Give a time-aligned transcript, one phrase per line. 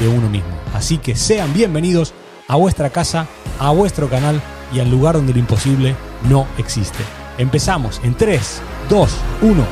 [0.00, 0.50] de uno mismo.
[0.74, 2.14] Así que sean bienvenidos
[2.48, 4.40] a vuestra casa, a vuestro canal
[4.74, 5.94] y al lugar donde lo imposible
[6.28, 6.98] no existe.
[7.38, 9.66] Empezamos en 3, 2, 1.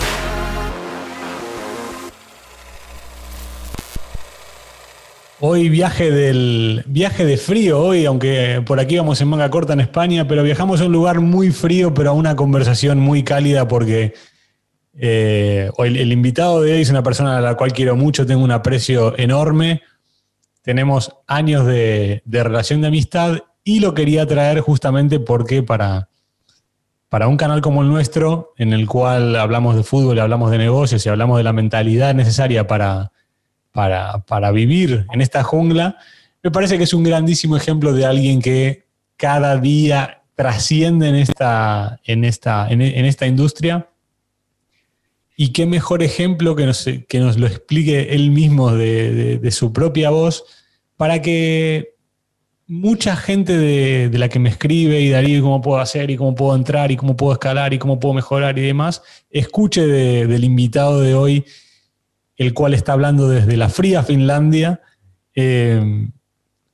[5.41, 9.81] Hoy viaje del viaje de frío hoy, aunque por aquí vamos en manga corta en
[9.81, 14.15] España, pero viajamos a un lugar muy frío, pero a una conversación muy cálida porque
[14.95, 18.43] eh, el, el invitado de hoy es una persona a la cual quiero mucho, tengo
[18.43, 19.83] un aprecio enorme
[20.63, 26.09] tenemos años de, relación de amistad y lo quería traer justamente porque para,
[27.09, 31.05] para un canal como el nuestro, en el cual hablamos de fútbol, hablamos de negocios
[31.05, 33.13] y hablamos de la mentalidad necesaria para,
[33.73, 35.99] para, vivir en esta jungla,
[36.43, 42.01] me parece que es un grandísimo ejemplo de alguien que cada día trasciende en esta,
[42.05, 43.89] en esta, en, esta industria.
[45.41, 50.11] Y qué mejor ejemplo que nos, que nos lo explique él mismo de, su propia
[50.11, 50.43] voz
[50.97, 51.95] para que
[52.67, 56.57] mucha gente de, la que me escribe y Darío, cómo puedo hacer y cómo puedo
[56.57, 59.01] entrar y cómo puedo escalar y cómo puedo mejorar y demás,
[59.31, 61.45] escuche del invitado de hoy,
[62.35, 64.81] el cual está hablando desde la fría Finlandia,
[65.37, 66.09] eh,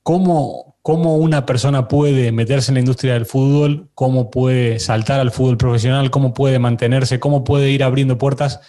[0.01, 5.31] cómo, cómo una persona puede meterse en la industria del fútbol, cómo puede saltar al
[5.31, 8.61] fútbol profesional, cómo puede mantenerse, cómo puede ir abriendo puertas.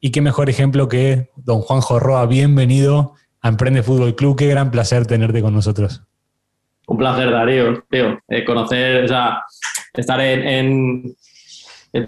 [0.00, 4.36] Y qué mejor ejemplo que don Juanjo Roa, bienvenido a Emprende Fútbol Club.
[4.36, 6.02] Qué gran placer tenerte con nosotros.
[6.88, 8.18] Un placer, Darío, tío.
[8.26, 9.44] Eh, conocer, o sea,
[9.94, 11.14] estar en,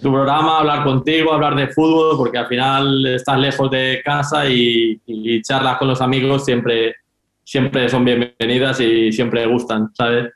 [0.03, 5.01] tu programa, hablar contigo, hablar de fútbol, porque al final estás lejos de casa y,
[5.43, 6.97] charlas con los amigos siempre,
[7.45, 10.33] siempre son bienvenidas y siempre gustan, ¿sabes?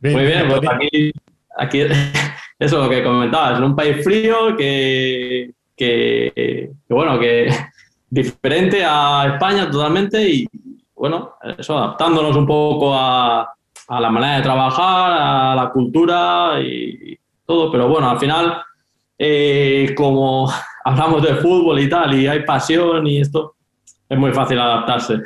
[0.00, 1.12] Muy bien, pues aquí,
[1.56, 1.80] aquí
[2.58, 7.48] eso es lo que comentabas, en un país frío que, que bueno, que
[8.10, 10.46] diferente a España totalmente y
[10.94, 13.52] bueno, eso adaptándonos un poco a,
[13.88, 18.60] la manera de trabajar, a la cultura y todo, pero bueno, al final,
[19.18, 20.50] eh, como
[20.84, 23.54] hablamos de fútbol y tal, y hay pasión y esto,
[24.08, 25.22] es muy fácil adaptarse.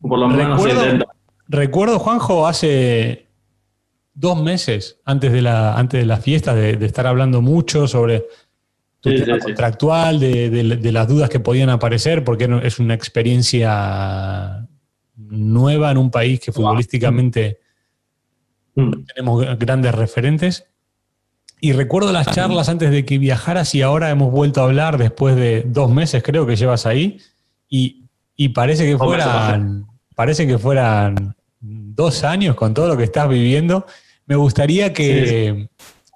[0.00, 1.06] Por lo menos recuerdo,
[1.48, 3.26] Recuerdo, Juanjo, hace
[4.14, 8.24] dos meses, antes de la, antes de la fiesta, de estar hablando mucho sobre
[9.00, 9.10] tu
[9.42, 14.68] contractual, de, las dudas que podían aparecer, porque es una experiencia
[15.16, 17.60] nueva en un país que futbolísticamente
[18.74, 18.92] mm.
[19.14, 20.66] tenemos grandes referentes.
[21.62, 25.36] Y recuerdo las charlas antes de que viajaras y ahora hemos vuelto a hablar después
[25.36, 27.18] de dos meses, creo que llevas ahí,
[27.68, 28.06] y,
[28.54, 29.86] parece que fueran,
[30.20, 33.86] parece que fueran dos años con todo lo que estás viviendo.
[34.26, 35.70] Me gustaría que,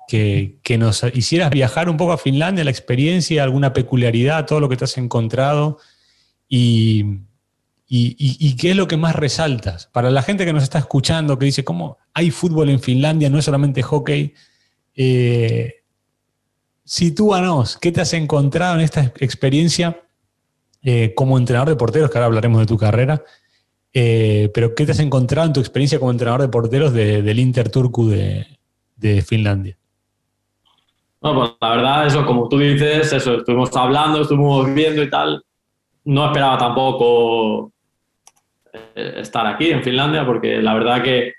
[0.06, 4.76] que, nos hicieras viajar un poco a Finlandia, la experiencia, alguna peculiaridad, todo lo que
[4.76, 5.78] te has encontrado
[6.46, 7.20] y,
[7.88, 9.86] qué es lo que más resaltas.
[9.86, 13.30] Para la gente que nos está escuchando, que dice, ¿cómo hay fútbol en Finlandia?
[13.30, 14.34] No es solamente hockey.
[14.94, 15.76] Eh,
[16.84, 20.02] sitúanos, ¿qué te has encontrado en esta experiencia
[20.82, 22.10] eh, como entrenador de porteros?
[22.10, 23.24] Que ahora hablaremos de tu carrera.
[23.94, 27.70] Eh, pero ¿qué te has encontrado en tu experiencia como entrenador de porteros del Inter
[27.70, 29.76] Turku de Finlandia?
[31.24, 35.42] No, pues la verdad, eso, como tú dices, eso, estuvimos hablando, estuvimos viendo y tal.
[36.04, 37.72] No esperaba tampoco
[38.74, 41.32] eh, estar aquí en Finlandia, porque la verdad que,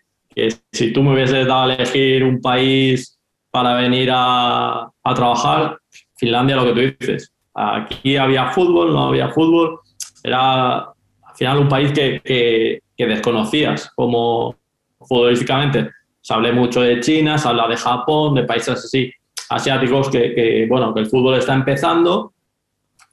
[0.72, 3.19] si tú me hubieses dado a elegir un país
[3.51, 5.77] para venir a, trabajar,
[6.17, 7.31] Finlandia, lo que tú dices.
[7.53, 9.81] Aquí había fútbol, no había fútbol.
[10.23, 10.94] Era
[11.35, 14.55] al final un país que, que desconocías como
[14.99, 15.91] futbolísticamente.
[16.22, 19.11] Se hablé mucho de China, se habla de Japón, de países así
[19.49, 22.34] asiáticos que, bueno, que el fútbol está empezando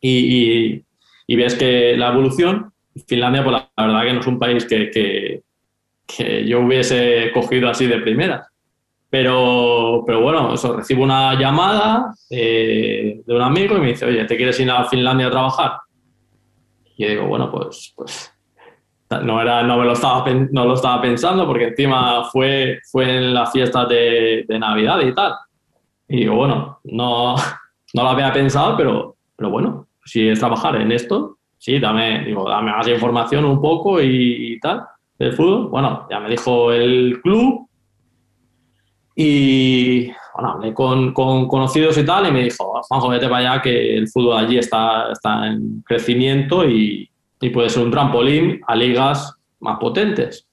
[0.01, 0.83] y,
[1.29, 2.73] ves que la evolución,
[3.07, 5.43] Finlandia, pues la, verdad que no es un país que,
[6.47, 8.47] yo hubiese cogido así de primera.
[9.09, 14.25] Pero, pero bueno, eso, recibo una llamada eh, de un amigo y me dice, oye,
[14.25, 15.73] ¿te quieres ir a Finlandia a trabajar?
[16.97, 18.33] Y digo, bueno, pues, pues
[19.23, 23.35] no, era, no, me lo estaba, no lo estaba pensando porque encima fue, fue en
[23.35, 25.35] las fiestas de, de Navidad y tal.
[26.09, 27.37] Y digo, bueno, no,
[27.95, 32.49] no lo había pensado, pero, pero bueno, si es trabajar en esto, sí, dame, digo,
[32.49, 34.85] dame más información un poco y, tal.
[35.19, 35.69] del fútbol.
[35.69, 37.69] Bueno, ya me dijo el club
[39.15, 43.63] y bueno, hablé con, con, conocidos y tal y me dijo, Juanjo, vete para allá
[43.63, 45.13] que el fútbol allí está,
[45.47, 47.09] en crecimiento y,
[47.53, 50.47] puede ser un trampolín a ligas más potentes.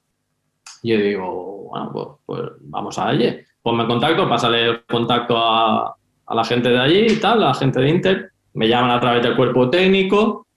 [0.82, 3.38] Yo digo, bueno, pues, pues vamos a allí.
[3.62, 5.96] Ponme contacto, pásale el contacto a,
[6.26, 8.32] a, la gente de allí y tal, a la gente de Inter.
[8.56, 10.48] Me llaman a través del cuerpo técnico.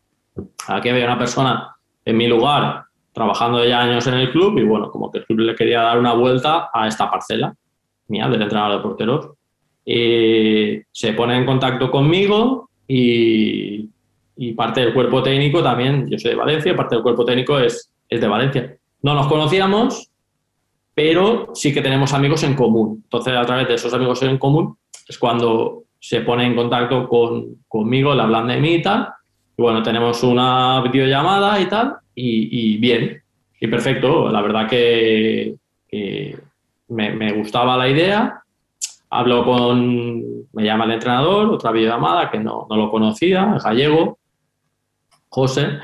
[0.68, 4.90] Aquí había una persona en mi lugar trabajando ya años en el club y bueno,
[4.90, 7.54] como que el club le quería dar una vuelta a esta parcela
[8.12, 9.28] mía del entrenador de porteros.
[9.84, 13.88] Y se pone en contacto conmigo y,
[14.36, 17.90] y, parte del cuerpo técnico también, yo soy de Valencia, parte del cuerpo técnico es,
[18.08, 18.76] es de Valencia.
[19.00, 20.08] No nos conocíamos,
[20.94, 23.00] pero sí que tenemos amigos en común.
[23.02, 24.76] Entonces, a través de esos amigos en común
[25.08, 29.08] es cuando se pone en contacto con, conmigo, le hablan de mí y tal.
[29.56, 33.22] Y bueno, tenemos una videollamada y tal, y, y bien,
[33.60, 34.28] y perfecto.
[34.28, 35.54] La verdad que,
[35.88, 36.36] que
[36.92, 38.42] me, gustaba la idea.
[39.10, 40.22] Hablo con,
[40.52, 44.18] me llama el entrenador, otra videollamada que no, no lo conocía, gallego,
[45.28, 45.78] José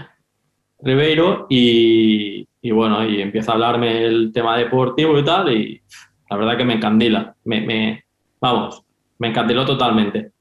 [0.81, 5.83] Ribeiro, y, y bueno, y empieza a hablarme el tema deportivo y tal, y
[6.31, 8.05] la verdad que me encandila, me,
[8.41, 8.83] vamos,
[9.19, 10.33] me encandiló totalmente.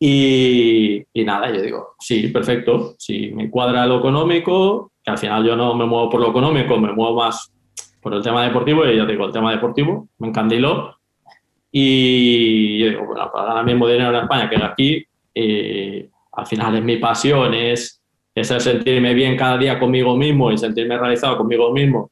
[0.00, 5.44] Y, y, nada, yo digo, sí, perfecto, si me cuadra lo económico, que al final
[5.44, 7.51] yo no me muevo por lo económico, me muevo más
[8.02, 10.96] por el tema deportivo, y ya digo, el tema deportivo me encandiló.
[11.70, 16.76] Y yo digo, bueno, para ganar mismo dinero en España que aquí, eh, al final
[16.76, 18.02] es mi pasión, es
[18.34, 22.10] es el sentirme bien cada día conmigo mismo y sentirme realizado conmigo mismo,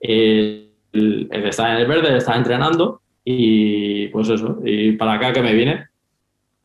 [0.00, 5.32] el, el estar en el verde, el estar entrenando y pues eso, y para acá
[5.32, 5.86] que me viene.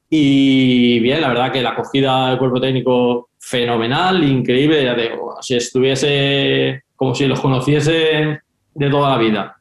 [0.10, 5.56] Y bien, la verdad que la acogida del cuerpo técnico fenomenal, increíble, ya digo, si
[5.56, 8.40] estuviese como si los conociese
[8.76, 9.58] de toda la vida.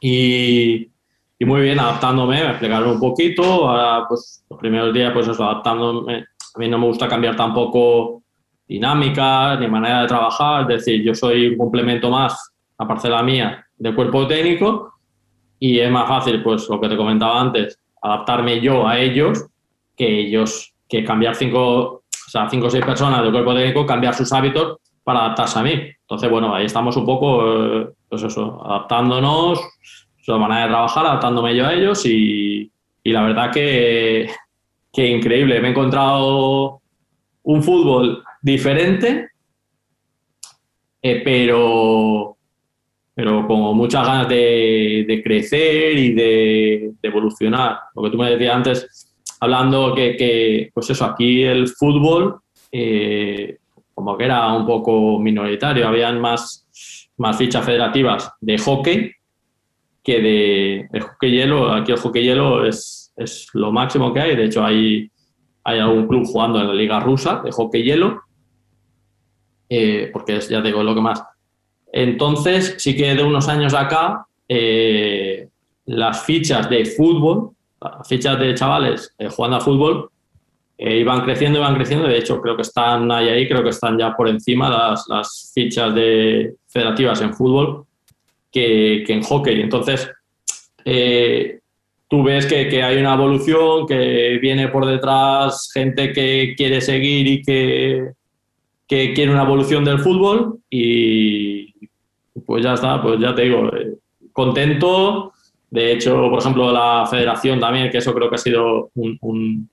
[0.00, 0.88] Y,
[1.38, 5.44] y muy bien, adaptándome, me explicaron un poquito, ahora pues los primeros días pues eso,
[5.44, 6.24] adaptándome,
[6.54, 8.22] a mí no me gusta cambiar tampoco
[8.66, 13.66] dinámica, ni manera de trabajar, es decir, yo soy un complemento más a parcela mía
[13.76, 14.94] de cuerpo técnico
[15.58, 19.46] y es más fácil, pues lo que te comentaba antes, adaptarme yo a ellos
[19.96, 24.14] que ellos, que cambiar cinco, o sea, cinco o seis personas del cuerpo técnico, cambiar
[24.14, 25.72] sus hábitos para adaptarse a mí.
[26.00, 29.58] Entonces, bueno, ahí estamos un poco, eh, pues eso, adaptándonos,
[30.20, 32.70] su manera de trabajar, adaptándome yo a ellos y,
[33.02, 34.28] y la verdad que,
[34.92, 35.58] que increíble.
[35.62, 36.82] Me he encontrado
[37.44, 39.30] un fútbol diferente,
[41.00, 42.36] eh, pero,
[43.14, 47.78] pero con muchas ganas de, de crecer y de, evolucionar.
[47.94, 53.56] Lo que tú me decías antes, hablando que, que pues eso, aquí el fútbol eh,
[53.94, 59.12] como que era un poco minoritario, habían más, más fichas federativas de hockey
[60.02, 60.20] que
[60.90, 61.72] de, hockey hielo.
[61.72, 65.10] Aquí el hockey hielo es, es lo máximo que hay, de hecho hay,
[65.64, 68.22] hay algún club jugando en la liga rusa de hockey hielo
[69.74, 71.24] eh, porque es, ya digo, lo que más.
[71.90, 75.48] Entonces, sí que de unos años acá, eh,
[75.86, 80.10] las fichas de fútbol, las fichas de chavales eh, jugando a fútbol,
[80.84, 82.08] eh, iban creciendo, iban creciendo.
[82.08, 85.52] De hecho, creo que están ahí, ahí creo que están ya por encima las, las
[85.54, 87.86] fichas de federativas en fútbol
[88.50, 89.60] que, que en hockey.
[89.60, 90.10] Entonces,
[90.84, 91.60] eh,
[92.08, 97.28] tú ves que, que, hay una evolución, que viene por detrás gente que quiere seguir
[97.28, 98.10] y que,
[98.88, 101.72] que quiere una evolución del fútbol y
[102.44, 103.98] pues ya está, pues ya te digo, eh,
[104.32, 105.32] contento.
[105.70, 109.70] De hecho, por ejemplo, la federación también, que eso creo que ha sido un, un,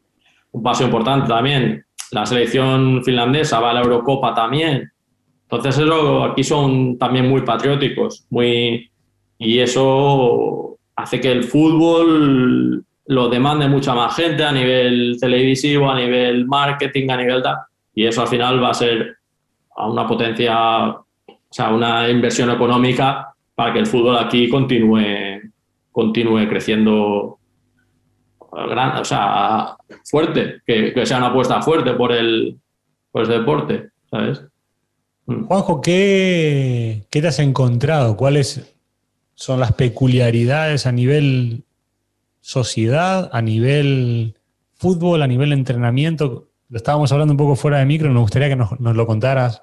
[0.51, 1.85] un paso importante también.
[2.11, 4.91] La selección finlandesa va a la Eurocopa también.
[5.43, 8.89] Entonces, eso aquí son también muy patrióticos, muy
[9.37, 15.95] y eso hace que el fútbol lo demande mucha más gente a nivel televisivo, a
[15.95, 17.57] nivel marketing, a nivel tal
[17.99, 19.17] y eso al final va a ser
[19.75, 21.05] a una potencia, o
[21.49, 25.51] sea, una inversión económica para que el fútbol aquí continúe,
[25.91, 27.38] continúe creciendo
[28.51, 29.75] gran, o sea,
[30.05, 32.57] fuerte, que, que, sea una apuesta fuerte por el,
[33.11, 34.43] por el deporte, ¿sabes?
[35.25, 35.45] Mm.
[35.45, 38.17] Juanjo, ¿qué, ¿qué te has encontrado?
[38.17, 38.75] ¿Cuáles
[39.35, 41.63] son las peculiaridades a nivel
[42.41, 44.35] sociedad, a nivel
[44.75, 46.49] fútbol, a nivel entrenamiento?
[46.69, 49.61] lo estábamos hablando un poco fuera de micro, nos gustaría que nos, nos lo contaras.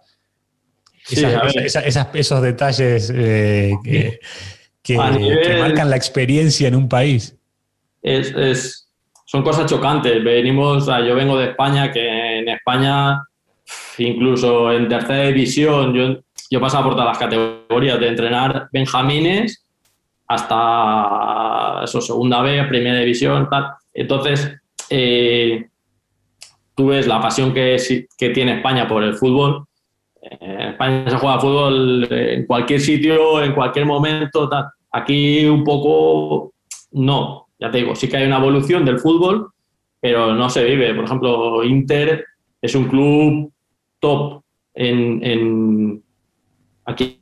[1.05, 4.19] Sí, esas, esas, esas, esos detalles eh, que,
[4.83, 7.36] que, nivel, que, marcan la experiencia en un país.
[8.07, 8.89] Es,
[9.25, 10.23] son cosas chocantes.
[10.23, 13.23] Venimos, o yo vengo de España, que en España,
[13.99, 19.65] incluso en tercera división, yo yo pasaba por todas las categorías, de entrenar benjamines
[20.29, 23.49] hasta segunda B, primera división.
[23.95, 24.57] Entonces,
[24.91, 25.69] eh,
[26.75, 27.77] tú ves la pasión que,
[28.17, 29.67] que tiene España por el fútbol.
[30.21, 34.49] En España se juega fútbol en cualquier sitio, en cualquier momento.
[34.93, 36.53] Aquí un poco
[36.93, 39.51] no, ya te digo, sí que hay una evolución del fútbol,
[40.01, 40.95] pero no se vive.
[40.95, 42.25] Por ejemplo, Inter
[42.61, 43.53] es un club
[43.99, 44.43] top
[44.75, 46.03] en,
[46.85, 47.21] aquí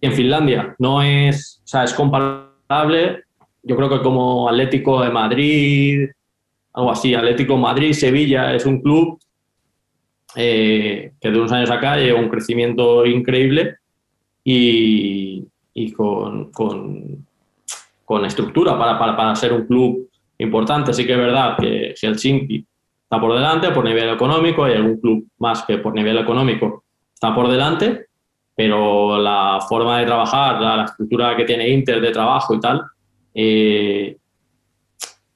[0.00, 0.74] en Finlandia.
[0.78, 3.24] No es, o sea, es comparable,
[3.62, 6.08] yo creo que como Atlético de Madrid,
[6.72, 9.18] algo así, Atlético Madrid, Sevilla, es un club
[10.36, 13.76] eh, que de unos años acá lleva un crecimiento increíble
[14.42, 15.46] y,
[15.96, 17.26] con, con,
[18.26, 20.08] estructura para, para, para, ser un club
[20.38, 20.92] importante.
[20.92, 22.66] Sí que es verdad que Helsinki
[23.02, 26.84] está por delante por nivel económico, hay algún club más que por nivel económico
[27.24, 28.06] está por delante,
[28.54, 32.82] pero la forma de trabajar, la, estructura que tiene Inter de trabajo y tal,
[33.32, 34.16] eh,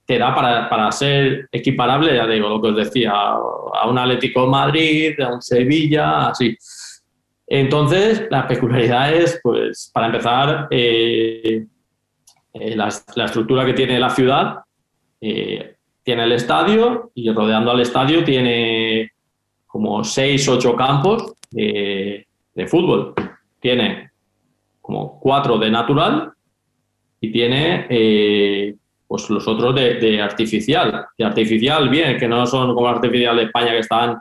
[0.05, 4.47] te da para, para, ser equiparable, ya digo, lo que os decía, a un Atlético
[4.47, 6.57] Madrid, a un Sevilla, así.
[7.47, 11.67] Entonces, la peculiaridad es, pues, para empezar, eh,
[12.53, 14.61] eh, la, estructura que tiene la ciudad,
[15.21, 19.11] tiene el estadio y rodeando al estadio tiene
[19.67, 22.27] como seis, ocho campos de,
[22.67, 23.15] fútbol.
[23.61, 24.11] Tiene
[24.81, 26.33] como cuatro de natural
[27.21, 28.75] y tiene eh,
[29.07, 31.07] pues los otros de, artificial.
[31.17, 34.19] De artificial, bien, que no son como artificial de España que están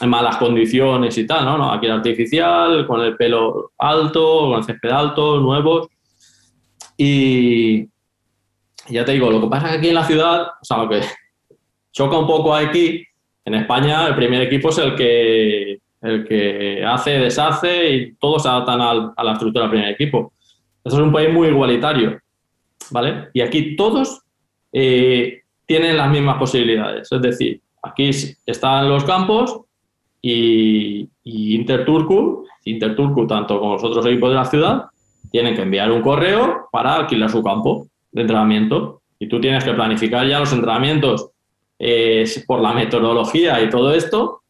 [0.00, 1.58] en malas condiciones y tal, ¿no?
[1.58, 5.88] no aquí el artificial, con el pelo alto, con el césped alto, nuevos.
[7.00, 7.88] Y
[8.88, 10.88] ya te digo, lo que pasa es que aquí en la ciudad, o sea, lo
[10.88, 11.00] que
[11.92, 13.04] choca un poco aquí,
[13.44, 18.48] en España el primer equipo es el que el que hace, deshace y todos se
[18.48, 20.32] adaptan a la estructura del primer equipo.
[20.84, 22.20] Eso es un país muy igualitario,
[22.90, 23.28] ¿vale?
[23.32, 24.22] Y aquí todos
[24.72, 27.10] eh, tienen las mismas posibilidades.
[27.10, 28.10] Es decir, aquí
[28.46, 29.60] están los campos
[30.22, 34.84] y, y Interturku, Interturku, tanto como los otros equipos de la ciudad,
[35.30, 39.02] tienen que enviar un correo para alquilar su campo de entrenamiento.
[39.18, 41.30] Y tú tienes que planificar ya los entrenamientos
[41.78, 44.42] eh, por la metodología y todo esto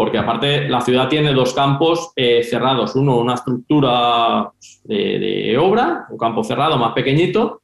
[0.00, 4.50] porque aparte la ciudad tiene dos campos eh, cerrados, uno una estructura
[4.84, 7.60] de, obra, un campo cerrado más pequeñito,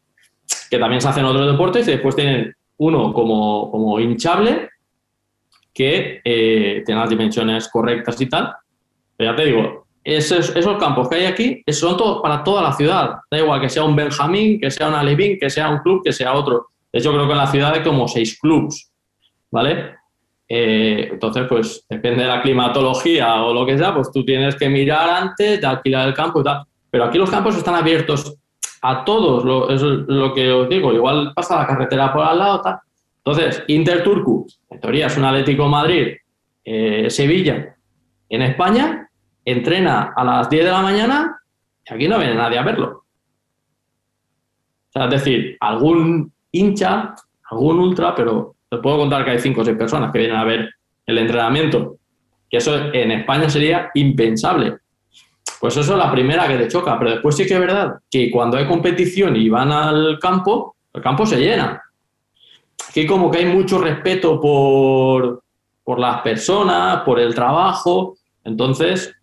[0.69, 4.69] que también se hacen otros deportes, y después tienen uno como, como hinchable,
[5.73, 8.53] que eh, tiene las dimensiones correctas y tal.
[9.17, 13.17] Pero ya te digo, esos, campos que hay aquí son todos para toda la ciudad.
[13.29, 16.13] Da igual que sea un Benjamín, que sea un Alevín, que sea un club, que
[16.13, 16.69] sea otro.
[16.93, 18.89] De hecho, creo que en la ciudad hay como seis clubs,
[19.51, 19.97] ¿vale?
[20.49, 24.69] Eh, entonces, pues depende de la climatología o lo que sea, pues tú tienes que
[24.69, 26.63] mirar antes de alquilar el campo y tal.
[26.89, 28.37] Pero aquí los campos están abiertos
[28.83, 30.93] a todos, lo, es lo que os digo.
[30.93, 32.79] Igual pasa la carretera por al lado, tal.
[33.25, 36.15] Entonces, Inter Turku, en teoría es un Atlético Madrid,
[36.65, 37.75] eh, Sevilla,
[38.29, 39.06] en España,
[39.47, 41.41] entrena a las 10 de la mañana
[41.89, 43.05] y aquí no viene nadie a verlo.
[44.89, 47.15] O sea, es decir, algún hincha,
[47.51, 50.45] algún ultra, pero te puedo contar que hay cinco o seis personas que vienen a
[50.45, 50.69] ver
[51.07, 51.97] el entrenamiento,
[52.51, 54.79] que eso en España sería impensable.
[55.61, 58.31] Pues eso es la primera que te choca, pero después sí que es verdad que
[58.31, 61.83] cuando hay competición y van al campo, el campo se llena.
[62.89, 65.43] Aquí como que hay mucho respeto por,
[65.85, 69.16] por las personas, por el trabajo, entonces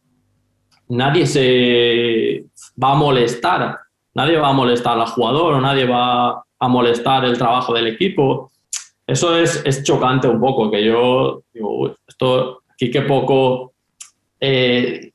[0.89, 2.45] nadie se
[2.81, 3.79] va a molestar,
[4.13, 8.51] nadie va a molestar al jugador nadie va a molestar el trabajo del equipo
[9.05, 13.73] eso es, chocante un poco, que yo digo, esto aquí qué poco,
[14.39, 15.11] eh,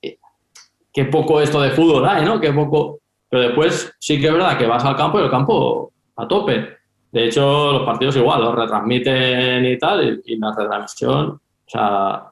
[0.93, 2.39] qué poco esto de fútbol hay, ¿no?
[2.39, 5.93] Qué poco, pero después sí que es verdad que vas al campo y el campo
[6.17, 6.77] a tope.
[7.11, 12.25] De hecho, los partidos igual, los retransmiten y tal, y, la retransmisión, o sea,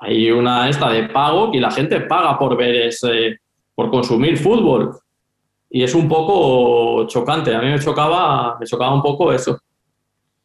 [0.00, 3.38] hay una esta de pago y la gente paga por ver ese,
[3.74, 4.96] por consumir fútbol.
[5.68, 7.54] Y es un poco chocante.
[7.54, 9.60] A mí me chocaba, me chocaba un poco eso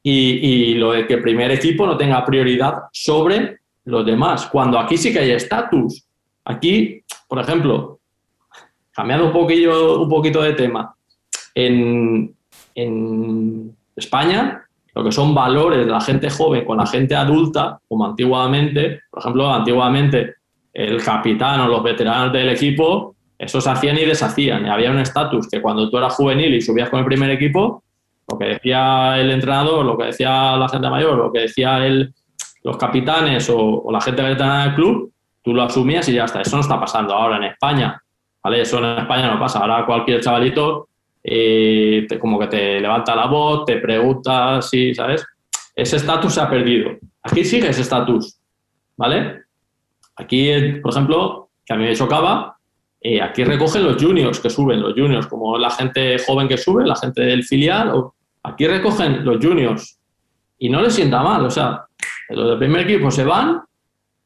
[0.08, 4.98] y, lo de que el primer equipo no tenga prioridad sobre los demás, cuando aquí
[4.98, 6.06] sí que hay estatus.
[6.44, 8.00] Aquí, por ejemplo,
[8.92, 10.96] cambiando un, poquillo, un poquito de tema,
[11.56, 12.36] en,
[12.76, 14.65] en España,
[14.96, 19.20] lo que son valores de la gente joven con la gente adulta, como antiguamente, por
[19.20, 20.36] ejemplo, antiguamente
[20.74, 24.66] el capitán o los veteranos del equipo, eso se hacían y deshacían.
[24.66, 27.84] Y había un estatus que cuando tú eras juvenil y subías con el primer equipo,
[28.32, 32.14] lo que decía el entrenador, lo que decía la gente mayor, lo que decía el,
[32.64, 35.12] los capitanes o, la gente veterana del club,
[35.44, 36.42] tú lo asumías y ya está.
[36.42, 38.02] Eso no está pasando ahora en España,
[38.42, 38.62] ¿vale?
[38.62, 39.60] Eso en España no pasa.
[39.60, 40.88] Ahora cualquier chavalito
[41.28, 45.26] eh, como que te levanta la voz, te pregunta, sí, ¿sabes?
[45.76, 46.92] Ese estatus se ha perdido.
[47.24, 48.38] Aquí sigue ese estatus,
[48.96, 49.42] ¿vale?
[50.18, 50.52] Aquí,
[50.84, 52.56] por ejemplo, que a mí me chocaba,
[53.02, 56.86] eh, aquí recogen los juniors que suben, los juniors, como la gente joven que sube,
[56.86, 57.92] la gente del filial,
[58.44, 60.00] aquí recogen los juniors
[60.60, 61.86] y no les sienta mal, o sea,
[62.30, 63.62] los del primer equipo se van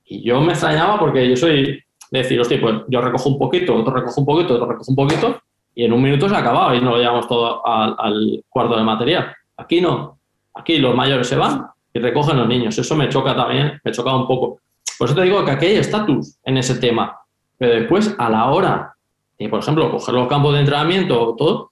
[0.03, 3.73] y yo me extrañaba porque yo soy de decir, hostia, pues yo recojo un poquito,
[3.75, 5.41] otro recojo un poquito, otro recojo un poquito
[5.75, 8.83] y en un minuto se ha acabado y no lo llevamos todo al, cuarto de
[8.83, 9.33] material.
[9.57, 10.19] Aquí no.
[10.53, 12.77] Aquí los mayores se van y recogen los niños.
[12.77, 14.59] Eso me choca también, me choca un poco.
[14.97, 17.17] Por eso te digo que aquí hay estatus en ese tema.
[17.57, 18.93] Pero después, a la hora
[19.37, 21.71] de, por ejemplo, coger los campos de entrenamiento todo,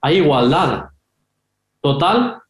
[0.00, 0.90] hay igualdad
[1.80, 2.42] total.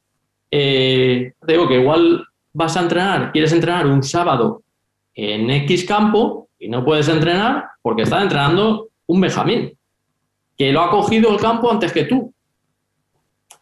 [0.51, 4.63] Eh, te digo que igual vas a entrenar, quieres entrenar un sábado
[5.15, 9.73] en X campo y no puedes entrenar porque está entrenando un Benjamín
[10.61, 12.35] que lo ha cogido el campo antes que tú.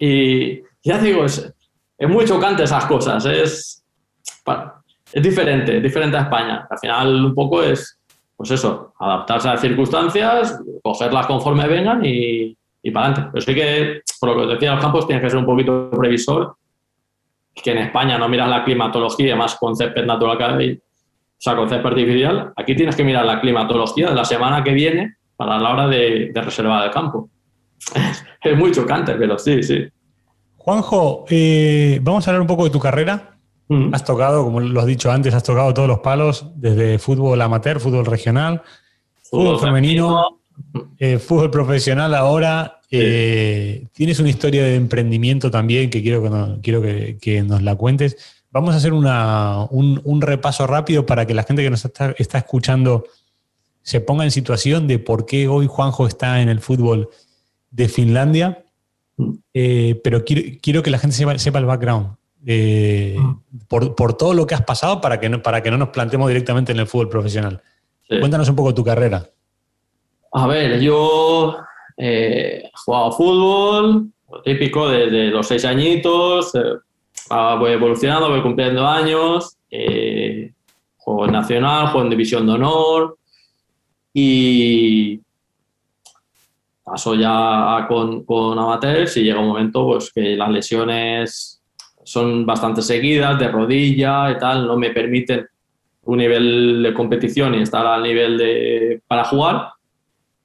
[0.01, 1.55] Y ya digo, es,
[1.97, 3.85] es muy chocante esas cosas, es,
[5.13, 6.67] es diferente, diferente a España.
[6.69, 8.01] Al final un poco es,
[8.37, 13.31] pues eso, adaptarse a las circunstancias, cogerlas conforme vengan y, y para adelante.
[13.33, 15.91] Pero sí que, por lo que os decía, los campos tienes que ser un poquito
[15.91, 16.57] previsor,
[17.55, 21.91] que en España no miras la climatología, más con césped natural o sea, con césped
[21.91, 25.87] artificial, aquí tienes que mirar la climatología de la semana que viene para la hora
[25.87, 27.31] de, reservar el campo.
[28.43, 29.87] es muy chocante, pero sí, sí.
[30.57, 33.39] Juanjo, eh, vamos a hablar un poco de tu carrera.
[33.69, 33.95] Mm.
[33.95, 37.79] Has tocado, como lo has dicho antes, has tocado todos los palos, desde fútbol amateur,
[37.79, 38.63] fútbol regional,
[39.23, 40.41] fútbol, femenino,
[40.99, 42.81] eh, fútbol profesional ahora.
[42.91, 47.77] Eh, tienes una historia de emprendimiento también que quiero que, nos, quiero que, nos la
[47.77, 48.43] cuentes.
[48.51, 53.05] Vamos a hacer un, repaso rápido para que la gente que nos está, está escuchando
[53.89, 57.09] se ponga en situación de por qué hoy Juanjo está en el fútbol
[57.71, 58.67] de Finlandia,
[59.55, 62.17] eh, pero quiero, que la gente sepa, el background.
[62.45, 63.17] Eh,
[63.67, 66.71] por, todo lo que has pasado para que, no, para que no nos plantemos directamente
[66.71, 67.63] en el fútbol profesional.
[68.07, 69.27] Cuéntanos un poco tu carrera.
[70.33, 71.57] A ver, yo
[71.97, 76.53] eh, he jugado fútbol, lo típico, desde los seis añitos,
[77.31, 79.57] voy evolucionando, voy cumpliendo años,
[80.99, 83.18] juego en Nacional, juego en División de Honor,
[84.13, 85.21] y
[86.83, 91.63] paso ya con, con amateurs y llega un momento pues, que las lesiones
[92.03, 95.47] son bastante seguidas, de rodilla y tal, no me permiten
[96.05, 99.73] un nivel de competición y estar al nivel de, para jugar.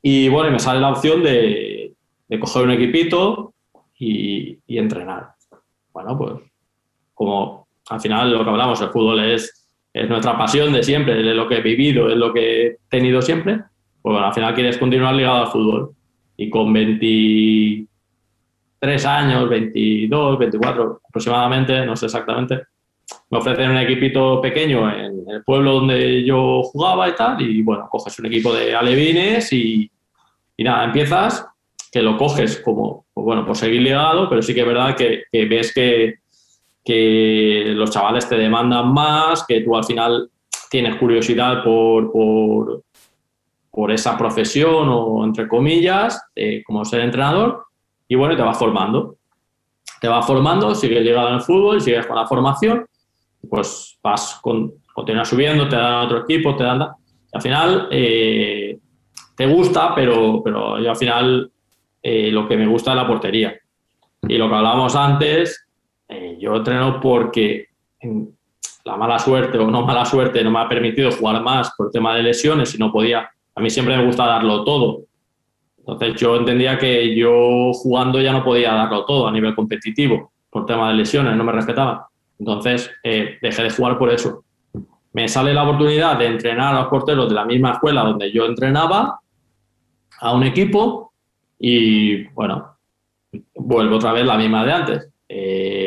[0.02, 1.94] Y bueno, me sale la opción de,
[2.28, 3.54] de coger un equipito
[3.98, 5.36] y, y, entrenar.
[5.94, 6.34] Bueno, pues
[7.14, 9.63] como al final lo que hablamos, el fútbol es
[9.94, 13.22] es nuestra pasión de siempre, es lo que he vivido, es lo que he tenido
[13.22, 13.60] siempre,
[14.02, 15.92] pues bueno, al final quieres continuar ligado al fútbol.
[16.36, 17.88] Y con 23
[19.06, 22.64] años, 22, 24 aproximadamente, no sé exactamente,
[23.30, 27.88] me ofrecen un equipito pequeño en el pueblo donde yo jugaba y tal, y bueno,
[27.90, 29.92] coges un equipo de alevines y,
[30.58, 31.46] y nada, empiezas,
[31.92, 35.26] que lo coges como, pues bueno, por seguir ligado, pero sí que es verdad que
[35.32, 36.23] ves que,
[36.84, 40.30] que los chavales te demandan más, que tú al final
[40.70, 42.84] tienes curiosidad por, por,
[43.92, 46.22] esa profesión o entre comillas,
[46.66, 47.66] como ser entrenador,
[48.08, 49.18] y bueno, te vas formando.
[50.00, 52.86] Te vas formando, sigues llegando el fútbol, sigues con la formación,
[53.50, 56.82] pues vas con, continúas subiendo, te dan otro equipo, te dan...
[56.82, 58.78] al final eh,
[59.36, 61.52] te gusta, pero, pero yo al final
[62.02, 63.58] eh, lo que me gusta es la portería.
[64.28, 65.68] Y lo que hablábamos antes,
[66.08, 67.68] eh, yo entreno porque
[68.86, 72.16] la mala suerte o no mala suerte no me ha permitido jugar más por tema
[72.16, 73.30] de lesiones y no podía.
[73.56, 75.04] A mí siempre me gusta darlo todo.
[75.78, 80.66] Entonces yo entendía que yo jugando ya no podía darlo todo a nivel competitivo por
[80.66, 82.02] tema de lesiones, no me respetaban.
[82.40, 84.44] Entonces eh, dejé de jugar por eso.
[85.14, 88.46] Me sale la oportunidad de entrenar a los porteros de la misma escuela donde yo
[88.46, 89.20] entrenaba
[90.20, 91.14] a un equipo
[91.60, 92.78] y bueno,
[93.56, 95.10] vuelvo otra vez la misma de antes.
[95.28, 95.83] Eh,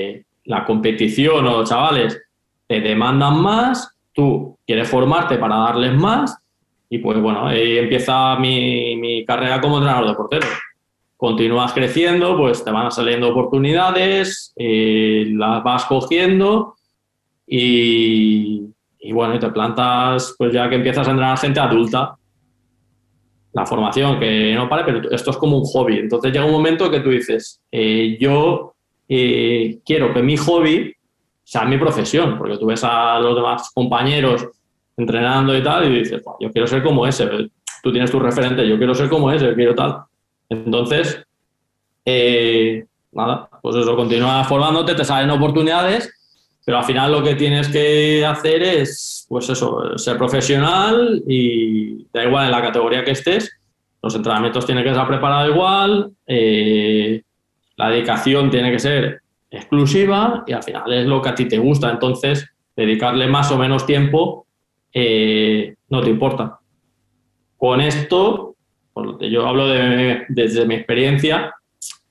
[0.46, 2.20] la competición o los chavales
[2.66, 6.38] te demandan más, tú quieres formarte para darles más
[6.88, 10.46] y pues bueno, ahí empieza mi, carrera como entrenador de portero.
[11.16, 16.74] Continúas creciendo, pues te van saliendo oportunidades, eh, las vas cogiendo
[17.46, 18.62] y,
[19.00, 22.16] y bueno, te plantas, pues ya que empiezas a entrenar gente adulta,
[23.52, 25.98] la formación, que no pare, pero esto es como un hobby.
[25.98, 28.75] Entonces llega un momento que tú dices, eh, yo
[29.07, 30.92] quiero que mi hobby
[31.45, 34.47] sea mi profesión, porque tú ves a los demás compañeros
[34.97, 37.29] entrenando y tal, y dices, yo quiero ser como ese,
[37.83, 39.99] tú tienes tu referente, yo quiero ser como ese, quiero tal.
[40.49, 41.23] Entonces,
[42.05, 46.12] eh, nada, pues eso, continúas formándote, te salen oportunidades,
[46.64, 52.25] pero al final lo que tienes que hacer es, pues eso, ser profesional y da
[52.25, 53.53] igual en la categoría que estés,
[54.03, 57.23] los entrenamientos tienen que estar preparados igual, eh,
[57.76, 61.58] la dedicación tiene que ser exclusiva y al final es lo que a ti te
[61.58, 61.90] gusta.
[61.90, 64.46] Entonces, dedicarle más o menos tiempo
[64.92, 66.58] eh, no te importa.
[67.56, 68.56] Con esto,
[69.20, 71.54] yo hablo de, desde mi experiencia,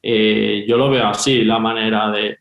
[0.02, 2.38] eh, yo lo veo así, la manera de...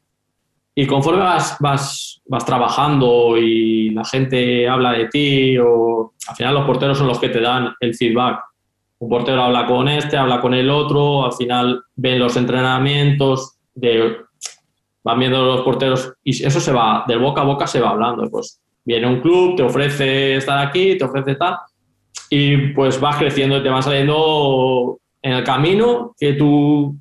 [0.75, 6.55] Y conforme vas, vas, vas trabajando y la gente habla de ti, o al final
[6.55, 8.41] los porteros son los que te dan el feedback.
[9.05, 15.19] Un portero habla con este, habla con el otro, al final ven los entrenamientos, van
[15.19, 18.27] viendo los porteros y eso se va, del boca a boca se va hablando.
[18.31, 21.59] Pues viene un club, te ofrece estar aquí, te ofrece tal,
[22.31, 26.97] y pues vas creciendo y te van saliendo en el camino que tú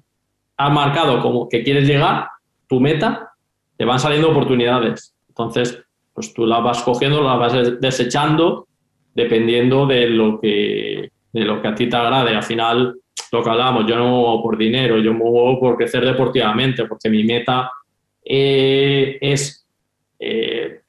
[0.57, 2.27] has marcado como que quieres llegar,
[2.67, 3.31] tu meta,
[3.77, 5.15] te van saliendo oportunidades.
[5.29, 5.81] Entonces,
[6.13, 8.67] pues tú las vas cogiendo, las vas desechando
[9.15, 12.35] dependiendo de lo que, de lo que a ti te agrade.
[12.35, 12.95] Al final,
[13.31, 17.23] lo que hablábamos, yo no muevo por dinero, yo muevo por crecer deportivamente, porque mi
[17.23, 17.69] meta
[18.23, 19.67] eh, es
[20.19, 20.81] eh,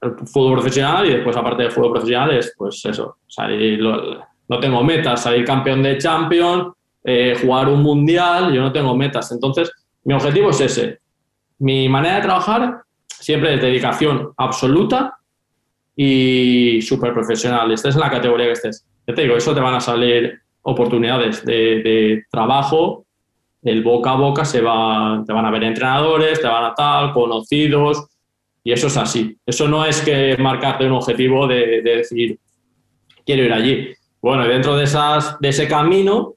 [0.00, 4.84] el fútbol profesional y después, aparte del fútbol profesional, es pues eso, salir, no tengo
[4.84, 9.32] metas, salir campeón de Champions, eh, jugar un mundial, yo no tengo metas.
[9.32, 9.72] Entonces,
[10.04, 10.98] mi objetivo es ese.
[11.58, 15.16] Mi manera de trabajar siempre es dedicación absoluta
[15.96, 17.72] y súper profesional.
[17.72, 18.86] Estés en la categoría que estés.
[19.06, 23.06] Yo te digo, eso te van a salir oportunidades de, trabajo,
[23.62, 27.12] del boca a boca se va, te van a ver entrenadores, te van a tal,
[27.12, 28.06] conocidos,
[28.64, 29.36] y eso es así.
[29.46, 32.38] Eso no es que marcarte un objetivo de, de decir,
[33.24, 33.94] quiero ir allí.
[34.20, 36.34] Bueno, dentro de, esas, de ese camino,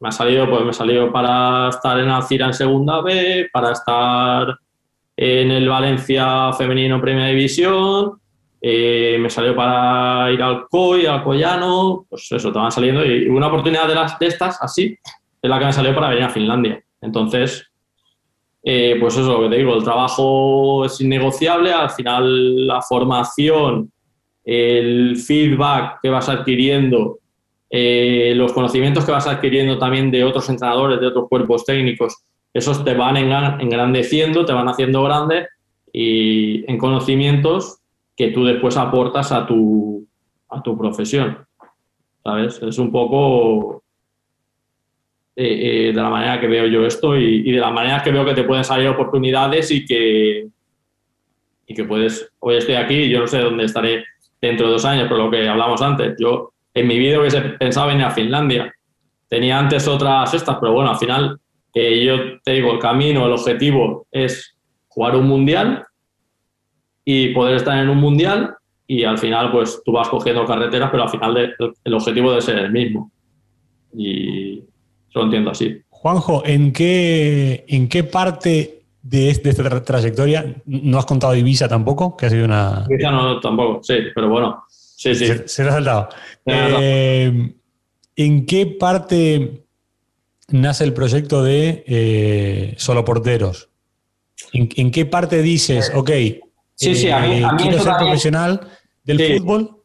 [0.00, 3.72] me ha salido, pues me ha salido para estar en Alcira en segunda B, para
[3.72, 4.58] estar
[5.16, 8.20] en el Valencia femenino Primera División,
[8.60, 13.28] eh, me salió para ir al COI, al Collano, pues eso, te van saliendo y
[13.28, 14.96] una oportunidad de, las, de estas, así,
[15.40, 16.82] es la que me salió para venir a Finlandia.
[17.00, 17.70] Entonces,
[18.62, 23.92] eh, pues eso, lo que te digo, el trabajo es innegociable, al final la formación,
[24.44, 27.18] el feedback que vas adquiriendo
[27.70, 32.82] eh, los conocimientos que vas adquiriendo también de otros entrenadores, de otros cuerpos técnicos, esos
[32.82, 35.46] te van engrandeciendo, te van haciendo grande
[35.92, 37.77] y en conocimientos
[38.18, 40.04] que tú después aportas a tu,
[40.48, 41.38] a tu profesión.
[42.24, 42.60] ¿Sabes?
[42.60, 43.84] Es un poco
[45.36, 48.10] eh, eh, de la manera que veo yo esto y, y, de la manera que
[48.10, 50.48] veo que te pueden salir oportunidades y que,
[51.64, 54.04] y que puedes, hoy estoy aquí y yo no sé dónde estaré
[54.40, 56.16] dentro de dos años, por lo que hablamos antes.
[56.18, 58.74] Yo en mi vida hubiese pensado venir a Finlandia.
[59.28, 61.38] Tenía antes otras estas, pero bueno, al final,
[61.72, 65.84] que yo te digo, el camino, el objetivo es jugar un mundial
[67.10, 68.54] y poder estar en un mundial
[68.86, 72.58] y al final pues tú vas cogiendo carreteras, pero al final el objetivo debe ser
[72.58, 73.10] el mismo.
[73.94, 74.62] Y
[75.14, 75.80] lo entiendo así.
[75.88, 82.14] Juanjo, ¿en qué, en qué parte de, esta trayectoria no has contado Ibiza tampoco?
[82.14, 82.84] Que ha sido una...
[82.90, 85.28] Ibiza no, tampoco, sí, pero bueno, Sí, sí.
[85.46, 86.08] Se, lo ha saltado.
[86.44, 87.54] Eh,
[88.16, 89.64] ¿En qué parte
[90.48, 93.70] nace el proyecto de eh, Solo Porteros?
[94.52, 96.10] ¿En, qué parte dices, ok,
[96.78, 98.60] sí, sí, a mí, eh, quiero ser profesional
[99.04, 99.82] del fútbol,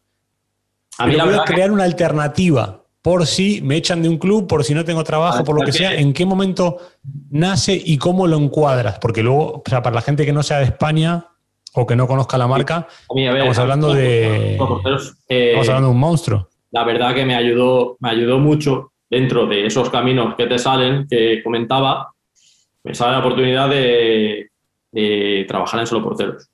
[0.98, 4.64] a mí voy a crear una alternativa por si me echan de un club, por
[4.64, 6.78] si no tengo trabajo, por lo que sea, ¿en qué momento
[7.32, 8.98] nace y cómo lo encuadras?
[9.00, 11.28] Porque luego, o sea, para la gente que no sea de España,
[11.74, 14.54] o que no conozca la marca, estamos hablando de.
[14.54, 16.50] Eh, estamos hablando de un monstruo.
[16.72, 21.08] La verdad que me ayudó, me ayudó mucho dentro de esos caminos que te salen,
[21.08, 22.14] que comentaba,
[22.84, 24.50] me sale la oportunidad de,
[25.48, 26.50] trabajar en Solo Porteros.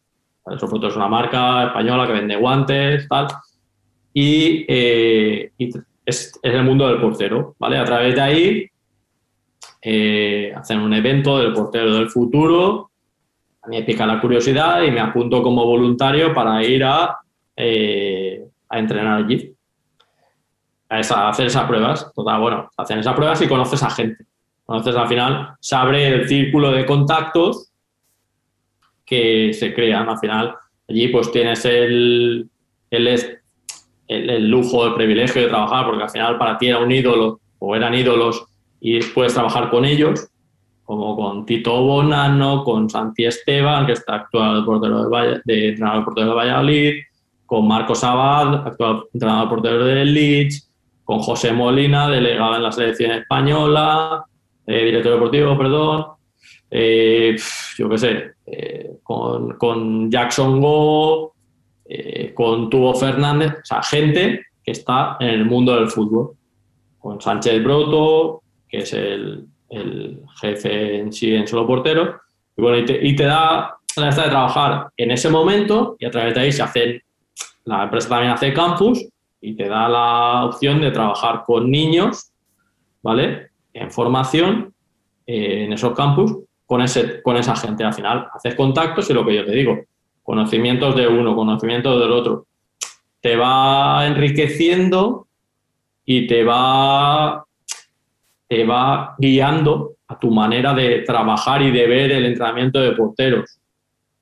[0.58, 3.28] Porteros es una marca española que vende guantes, tal.
[4.14, 5.52] Y, eh,
[6.06, 7.78] es, el mundo del portero, ¿vale?
[7.78, 8.66] A través de ahí
[9.82, 12.90] eh, hacen un evento del portero del futuro
[13.62, 17.18] a mí me pica la curiosidad y me apunto como voluntario para ir a,
[17.56, 19.54] eh, a entrenar allí.
[20.90, 22.12] A, hacer esas pruebas.
[22.14, 24.26] Total, bueno, hacen esas pruebas y conoces a gente.
[24.66, 27.68] Conoces al final, se abre el círculo de contactos
[29.10, 30.08] que se crean.
[30.08, 30.56] Al final,
[30.88, 32.48] allí pues tienes el,
[32.91, 33.39] el,
[34.08, 37.76] el, lujo, el privilegio de trabajar, porque al final para ti era un ídolo o
[37.76, 38.45] eran ídolos
[38.80, 40.28] y puedes trabajar con ellos
[40.84, 46.30] como con Tito Bonano, con Santi Esteban, que está actual portero de, de entrenador portero
[46.30, 46.93] de Valladolid,
[47.45, 50.72] con Marcos Abad, actual entrenador portero del Leeds,
[51.04, 54.26] con José Molina, delegado en la selección española,
[54.65, 56.06] eh, director deportivo, perdón,
[56.71, 57.36] eh,
[57.78, 61.34] yo qué sé, eh, con, con, Jackson Go,
[62.36, 66.36] con Tubo Fernández, o sea, gente que está en el mundo del fútbol,
[66.99, 72.19] con Sánchez Broto, que es el, el jefe en sí en solo portero,
[72.60, 76.41] y bueno, y te, da la de trabajar en ese momento y a través de
[76.41, 77.02] ahí se hacen,
[77.63, 79.06] la empresa también hace campus
[79.39, 82.32] y te da la opción de trabajar con niños,
[83.02, 83.52] ¿vale?
[83.73, 84.73] En formación
[85.32, 87.84] eh, en esos campus con, ese, con esa gente.
[87.84, 89.80] Al final haces contactos y lo que yo te digo,
[90.24, 92.48] conocimientos de uno, conocimientos del otro.
[93.22, 95.28] Te va enriqueciendo
[96.04, 97.46] y te va,
[98.48, 103.60] te va guiando a tu manera de trabajar y de ver el entrenamiento de porteros.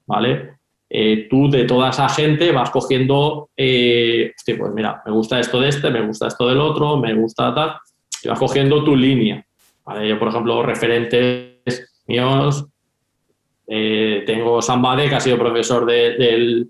[0.06, 0.56] ¿vale?
[0.90, 5.70] Eh, tú de toda esa gente vas cogiendo, eh, pues mira, me gusta esto de
[5.70, 7.78] este, me gusta esto del otro, me gusta tal,
[8.22, 9.47] y vas cogiendo tu línea.
[10.06, 12.68] Yo, por ejemplo, referentes míos,
[13.68, 16.70] eh, tengo Sambade, que ha sido profesor del,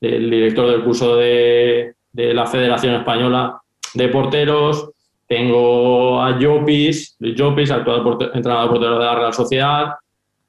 [0.00, 3.60] director del curso de, la Federación Española
[3.94, 4.90] de Porteros,
[5.26, 9.94] tengo a Jopis, Jopis, actual entrenador portero de la Real Sociedad,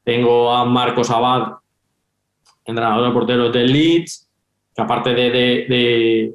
[0.04, 1.54] tengo a Marcos Abad,
[2.66, 4.28] entrenador de porteros del Leeds,
[4.76, 6.34] que aparte de,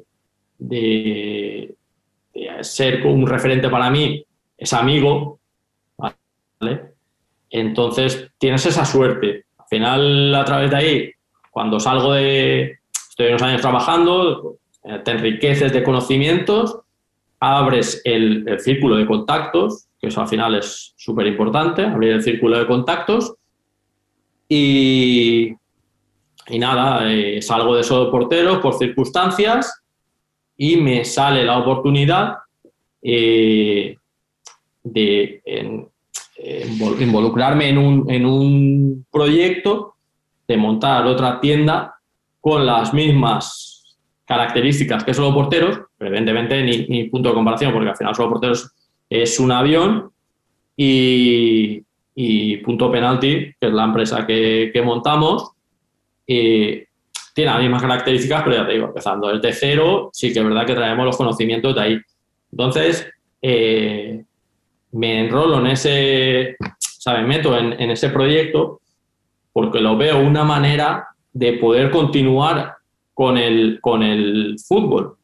[0.57, 1.75] de,
[2.61, 4.23] ser un referente para mí,
[4.57, 5.36] es amigo,
[7.49, 9.45] Entonces tienes esa suerte.
[9.57, 11.11] Al final, a través de ahí,
[11.51, 14.57] cuando salgo de, estoy unos años trabajando,
[15.03, 16.79] te enriqueces de conocimientos,
[17.39, 22.23] abres el, el círculo de contactos, que eso al final es súper importante, abrir el
[22.23, 23.35] círculo de contactos,
[24.49, 25.53] y,
[26.47, 29.81] y nada, eh, salgo de esos porteros por circunstancias
[30.55, 32.37] y me sale la oportunidad
[33.01, 33.97] eh,
[34.83, 35.41] de
[36.39, 39.95] involucrarme en un, en un proyecto
[40.47, 41.95] de montar otra tienda
[42.39, 48.15] con las mismas características que solo porteros, evidentemente ni, punto de comparación, porque al final
[48.15, 48.71] solo porteros
[49.09, 50.11] es un avión
[50.75, 51.81] y,
[52.57, 55.51] punto penalti, que es la empresa que, que montamos,
[57.37, 60.65] tiene las mismas características, pero ya te digo, empezando desde cero, sí que es verdad
[60.65, 61.99] que traemos los conocimientos de ahí.
[62.51, 63.07] Entonces,
[63.41, 64.23] eh,
[64.97, 67.25] me enrolo en ese, ¿sabes?
[67.25, 68.81] Meto en, ese proyecto
[69.53, 72.73] porque lo veo una manera de poder continuar
[73.13, 75.15] con el, con el fútbol,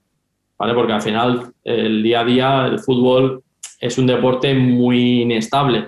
[0.57, 0.73] ¿vale?
[0.75, 3.43] Porque al final, el día a día, el fútbol
[3.79, 5.87] es un deporte muy inestable.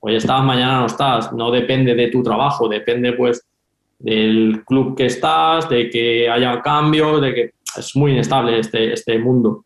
[0.00, 3.44] Hoy estás, mañana no estás, no depende de tu trabajo, depende pues
[3.98, 9.18] del club que estás, de que haya cambios, de que es muy inestable este, este
[9.18, 9.64] mundo.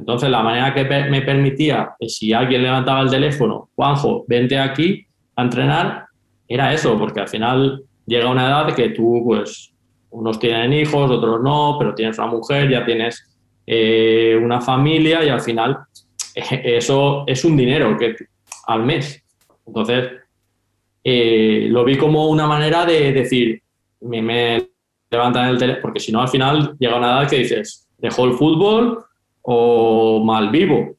[0.00, 5.42] Entonces, la manera que me permitía, si alguien levantaba el teléfono, Juanjo, vente aquí a
[5.42, 6.06] entrenar,
[6.48, 9.74] era eso, porque al final llega una edad que tú, pues,
[10.08, 15.28] unos tienen hijos, otros no, pero tienes una mujer, ya tienes eh, una familia y
[15.28, 15.76] al final
[16.34, 18.16] eso es un dinero que
[18.68, 19.22] al mes.
[19.66, 20.12] Entonces,
[21.04, 23.62] eh, lo vi como una manera de decir,
[24.00, 24.66] me, me
[25.10, 28.32] levantan el teléfono, porque si no, al final llega una edad que dices, ¿dejo el
[28.32, 29.04] fútbol
[29.42, 30.94] o mal vivo?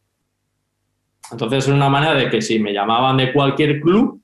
[1.32, 4.21] Entonces es una manera de que si me llamaban de cualquier club,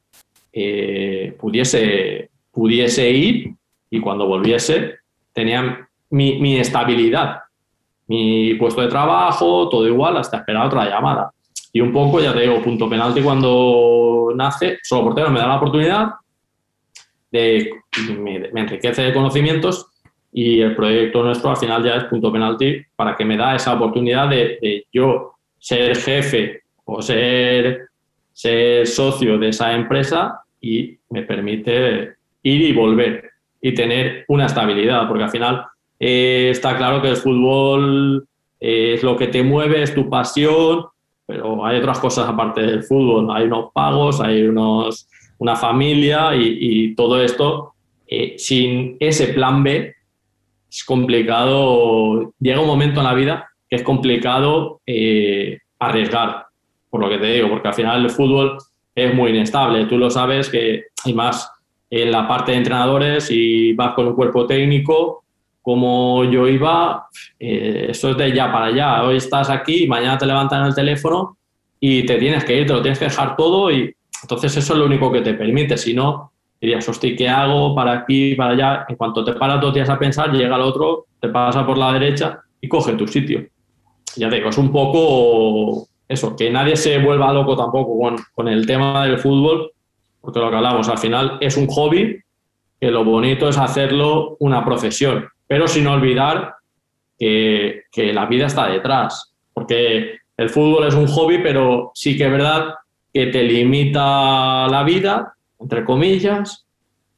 [0.52, 3.54] eh, pudiese, pudiese ir
[3.90, 4.96] y cuando volviese
[5.32, 7.42] tenía mi, mi, estabilidad,
[8.08, 11.32] mi puesto de trabajo, todo igual, hasta esperar otra llamada.
[11.72, 15.58] Y un poco, ya te digo, punto penalti cuando nace, solo portero me da la
[15.58, 16.10] oportunidad,
[17.32, 17.70] de,
[18.18, 19.88] me, enriquece de conocimientos
[20.32, 23.74] y el proyecto nuestro al final ya es punto penalti para que me da esa
[23.74, 27.88] oportunidad de, yo ser jefe o ser,
[28.34, 35.08] ser socio de esa empresa y me permite ir y volver y tener una estabilidad,
[35.08, 35.66] porque al final
[36.00, 38.28] eh, está claro que el fútbol
[38.60, 40.86] es lo que te mueve, es tu pasión,
[41.26, 45.08] pero hay otras cosas aparte del fútbol, hay unos pagos, hay unos
[45.40, 47.74] una familia y, todo esto,
[48.08, 49.94] eh, sin ese plan B,
[50.78, 56.46] es complicado, llega un momento en la vida que es complicado eh, arriesgar,
[56.90, 58.58] por lo que te digo, porque al final el fútbol
[58.94, 61.52] es muy inestable, tú lo sabes que hay más
[61.90, 65.24] en la parte de entrenadores y vas con un cuerpo técnico,
[65.62, 67.08] como yo iba,
[67.40, 71.38] eh, eso es de ya para allá, hoy estás aquí, mañana te levantan el teléfono
[71.80, 74.80] y te tienes que ir, te lo tienes que dejar todo y entonces eso es
[74.80, 78.86] lo único que te permite, si no, dirías, hostia, ¿qué hago para aquí, para allá?
[78.90, 81.94] En cuanto te paras dos días a pensar, llega el otro, te pasa por la
[81.94, 83.48] derecha y coge tu sitio.
[84.16, 88.48] Ya te digo, es un poco eso, que nadie se vuelva loco tampoco con, con
[88.48, 89.72] el tema del fútbol,
[90.22, 92.20] porque lo que hablamos, al final es un hobby,
[92.80, 96.56] que lo bonito es hacerlo una profesión, pero sin olvidar
[97.18, 102.26] que, que la vida está detrás, porque el fútbol es un hobby, pero sí que
[102.26, 102.76] es verdad
[103.14, 106.66] que te limita la vida, entre comillas,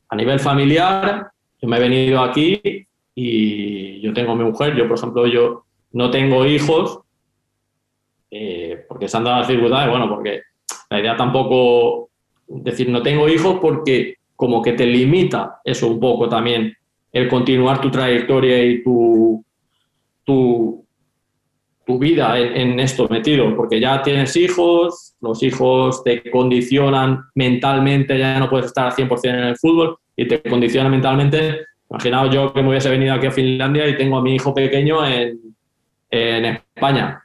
[0.09, 1.31] a nivel familiar.
[1.61, 2.61] Yo me he venido aquí
[3.15, 6.99] y yo tengo mi mujer, yo por ejemplo, yo no tengo hijos,
[8.31, 10.41] eh, porque se han dado las circunstancias, bueno, porque
[10.89, 12.09] la idea tampoco,
[12.47, 16.73] decir, no tengo hijos porque como que te limita eso un poco también,
[17.11, 19.43] el continuar tu trayectoria y tu,
[20.23, 20.85] tu,
[21.89, 28.37] tu vida en, esto metido, porque ya tienes hijos, los hijos te condicionan mentalmente, ya
[28.37, 31.61] no puedes estar al 100% en el fútbol y te condicionan mentalmente.
[31.89, 35.03] Imaginaos yo que me hubiese venido aquí a Finlandia y tengo a mi hijo pequeño
[35.03, 35.39] en,
[36.11, 37.23] en España.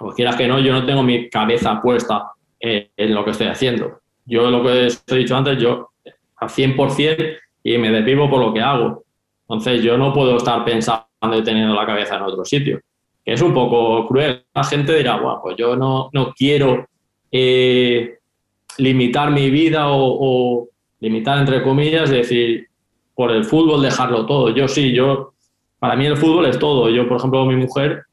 [0.00, 3.46] O quieras que no, yo no tengo mi cabeza puesta en, en lo que estoy
[3.46, 4.00] haciendo.
[4.24, 5.90] Yo lo que os he dicho antes, yo
[6.38, 9.04] al 100% y me desvivo por lo que hago.
[9.42, 12.80] Entonces yo no puedo estar pensando y teniendo la cabeza en otro sitio
[13.24, 14.44] que es un poco cruel.
[14.54, 16.86] La gente dirá, bueno, pues yo no, no quiero
[17.32, 18.18] eh,
[18.78, 20.68] limitar mi vida o,
[21.00, 22.68] limitar entre comillas, decir,
[23.14, 24.50] por el fútbol dejarlo todo.
[24.50, 25.34] Yo sí, yo,
[25.78, 26.88] para mí el fútbol es todo.
[26.90, 28.04] Yo, por ejemplo, mi mujer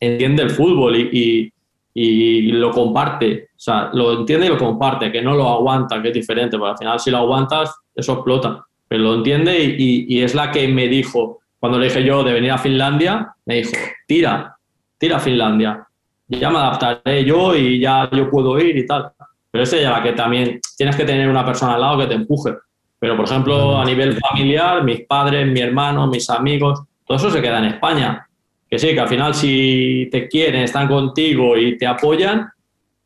[0.00, 1.52] entiende el fútbol y,
[1.92, 6.08] y, lo comparte, o sea, lo entiende y lo comparte, que no lo aguanta, que
[6.08, 8.64] es diferente, porque al final si lo aguantas, eso explota.
[8.86, 12.34] Pero lo entiende y, y es la que me dijo, cuando le dije yo de
[12.34, 13.72] venir a Finlandia, me dijo,
[14.06, 14.54] tira,
[14.98, 15.88] tira a Finlandia.
[16.28, 19.12] Ya me adaptaré yo y ya yo puedo ir y tal.
[19.50, 22.12] Pero es ella la que también tienes que tener una persona al lado que te
[22.16, 22.52] empuje.
[22.98, 27.40] Pero, por ejemplo, a nivel familiar, mis padres, mi hermano, mis amigos, todo eso se
[27.40, 28.28] queda en España.
[28.68, 32.46] Que sí, que al final si te quieren, están contigo y te apoyan,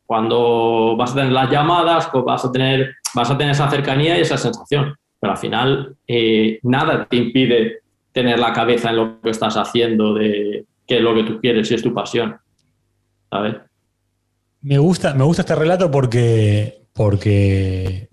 [0.05, 4.17] cuando vas a tener las llamadas, pues vas a tener, vas a tener esa cercanía
[4.17, 4.97] y esa sensación.
[5.17, 7.83] Pero al final eh, nada te impide
[8.19, 11.69] tener la cabeza en lo que estás haciendo, de qué es lo que tú quieres,
[11.69, 12.37] si es tu pasión.
[13.29, 13.55] ¿Sabes?
[14.61, 18.09] Me gusta, me gusta este relato porque, porque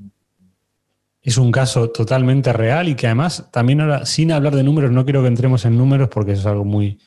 [1.23, 5.05] es un caso totalmente real y que además, también ahora, sin hablar de números, no
[5.05, 7.01] quiero que entremos en números porque eso es algo muy,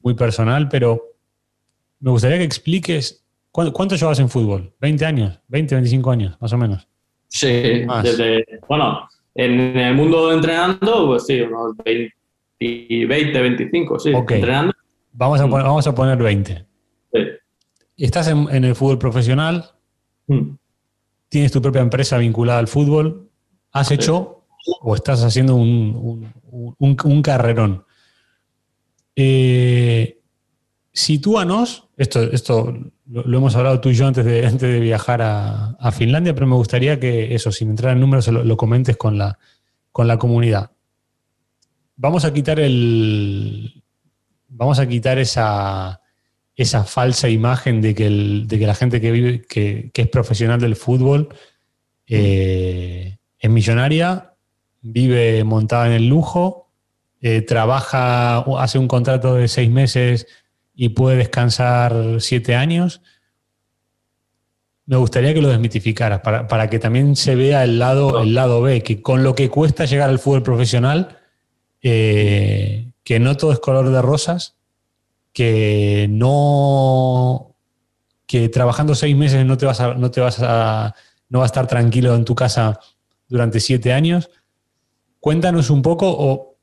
[0.00, 1.02] muy personal, pero
[1.98, 4.72] me gustaría que expliques cuánto, llevas en fútbol.
[4.80, 5.40] ¿20 años?
[5.48, 6.86] ¿20, 25 años, más o menos?
[7.26, 12.14] Sí, desde, bueno, en el mundo entrenando, pues sí, unos 20,
[12.58, 14.72] y 20, 25, sí, entrenando.
[15.12, 16.66] Vamos a, poner, vamos a poner 20.
[17.12, 17.20] Sí.
[17.96, 19.64] Estás en, el fútbol profesional,
[20.26, 20.50] mm.
[21.28, 23.30] tienes tu propia empresa vinculada al fútbol,
[23.72, 24.44] has hecho
[24.80, 26.32] o estás haciendo un,
[26.78, 27.84] un, carrerón.
[29.14, 30.20] Eh,
[30.92, 32.74] sitúanos, esto, esto
[33.06, 36.56] lo, hemos hablado tú y yo antes de, antes de viajar a, Finlandia, pero me
[36.56, 39.38] gustaría que eso, sin entrar en números, lo, lo comentes con la,
[39.92, 40.73] con la comunidad
[41.96, 43.82] vamos a quitar el.
[44.48, 46.00] Vamos a quitar esa,
[46.54, 50.60] esa falsa imagen de que, el, de que la gente que vive, que, es profesional
[50.60, 51.34] del fútbol,
[52.06, 54.34] eh, es millonaria,
[54.80, 56.70] vive montada en el lujo,
[57.20, 60.26] eh, trabaja, hace un contrato de seis meses
[60.72, 63.00] y puede descansar siete años.
[64.86, 68.62] Me gustaría que lo desmitificaras para, para que también se vea el lado, el lado
[68.62, 71.23] B, que con lo que cuesta llegar al fútbol profesional,
[71.84, 74.56] eh, que no todo es color de rosas,
[75.34, 77.54] que no
[78.26, 80.94] que trabajando seis meses no te vas a, no te vas a,
[81.28, 82.80] no va a estar tranquilo en tu casa
[83.28, 84.30] durante siete años.
[85.20, 86.56] Cuéntanos un poco, o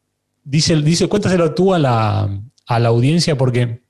[0.44, 3.84] dice, dice, cuéntaselo tú a la, a la audiencia, porque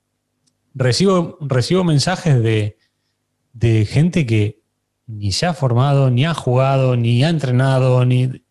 [0.74, 2.78] recibo, recibo mensajes de,
[3.54, 4.60] de gente que
[5.08, 8.44] ni se ha formado, ni ha jugado, ni ha entrenado, ni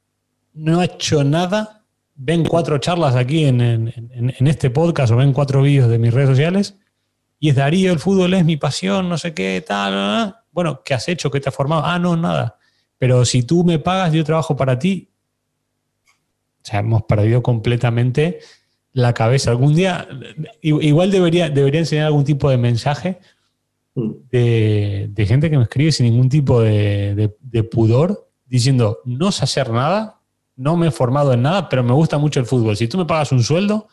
[0.54, 1.79] no ha hecho nada
[2.22, 3.92] ven cuatro charlas aquí en,
[4.40, 6.76] este podcast o ven cuatro vídeos de mis redes sociales
[7.38, 10.36] y es Darío, el fútbol es mi pasión, no sé qué, tal.
[10.52, 11.30] Bueno, ¿qué has hecho?
[11.30, 11.82] ¿Qué te has formado?
[11.86, 12.58] Ah, no, nada.
[12.98, 15.10] Pero si tú me pagas, yo trabajo para ti.
[16.62, 18.40] O sea, hemos perdido completamente
[18.92, 19.50] la cabeza.
[19.50, 20.06] Algún día,
[20.60, 23.20] igual debería, debería enseñar algún tipo de mensaje
[23.94, 29.70] de, gente que me escribe sin ningún tipo de, de pudor, diciendo, no sé hacer
[29.70, 30.19] nada,
[30.60, 32.76] no me he formado en nada, pero me gusta mucho el fútbol.
[32.76, 33.88] Si tú me pagas un sueldo,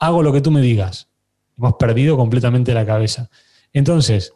[0.00, 1.08] hago lo que tú me digas.
[1.56, 3.30] Hemos perdido completamente la cabeza.
[3.72, 4.34] Entonces,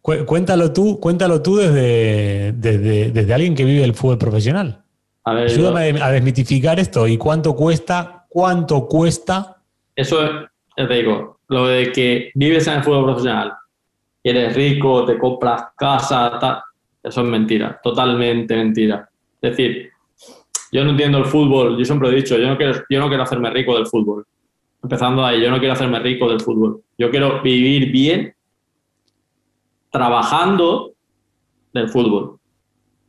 [0.00, 4.84] Cuéntalo tú, cuéntalo tú desde, desde, alguien que vive el fútbol profesional.
[5.24, 7.08] Ayúdame a desmitificar esto.
[7.08, 8.24] ¿Y cuánto cuesta?
[8.28, 9.56] ¿Cuánto cuesta?
[9.96, 10.18] Eso,
[10.76, 13.52] te digo, lo de que vives en el fútbol profesional,
[14.22, 16.60] eres rico, te compras casa, tal,
[17.06, 19.08] eso es mentira, totalmente mentira.
[19.40, 19.90] Es decir,
[20.72, 23.22] yo no entiendo el fútbol, yo siempre he dicho, yo no quiero, yo no quiero
[23.22, 24.26] hacerme rico del fútbol.
[24.82, 26.82] Empezando ahí, yo no quiero hacerme rico del fútbol.
[26.98, 28.34] Yo quiero vivir bien
[29.90, 30.94] trabajando
[31.72, 32.38] del fútbol,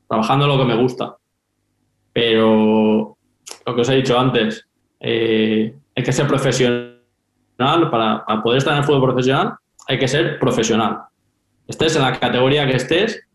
[0.07, 1.17] trabajando lo que me gusta.
[2.13, 3.17] Pero
[3.65, 4.67] lo que os he dicho antes,
[4.99, 6.99] eh, hay que ser profesional
[7.57, 9.55] para, poder estar en el fútbol profesional,
[9.87, 10.99] hay que ser profesional.
[11.67, 13.26] Estés en la categoría que estés, es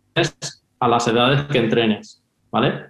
[0.79, 2.87] a las edades que entrenes, ¿vale?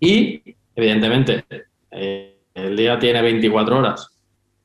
[0.00, 0.42] Y,
[0.74, 1.44] evidentemente,
[1.90, 4.18] eh, el día tiene 24 horas,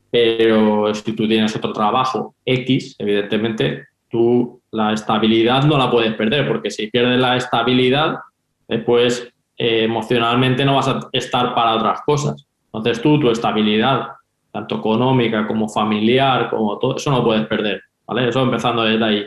[0.10, 6.48] pero si tú tienes otro trabajo X, evidentemente, tú la estabilidad no la puedes perder,
[6.48, 8.20] porque si pierdes la estabilidad,
[8.68, 9.28] después
[9.58, 12.46] eh, emocionalmente no vas a estar para otras cosas.
[12.66, 14.08] Entonces tú, tu estabilidad,
[14.52, 18.30] tanto económica como familiar, como todo, eso no puedes perder, ¿vale?
[18.30, 19.26] Eso empezando desde ahí.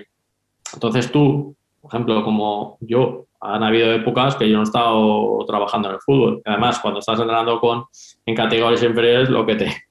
[0.73, 1.55] Entonces tú,
[1.85, 6.01] por ejemplo, como yo, han habido épocas que yo no he estado trabajando en el
[6.01, 6.41] fútbol.
[6.47, 7.85] Además, cuando estás entrenando con,
[8.25, 9.85] en categorías inferiores, lo que, te,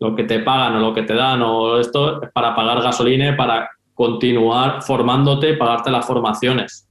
[0.00, 3.34] lo que te pagan o lo que te dan o esto es para pagar gasolina,
[3.38, 6.86] para continuar formándote, pagarte las formaciones.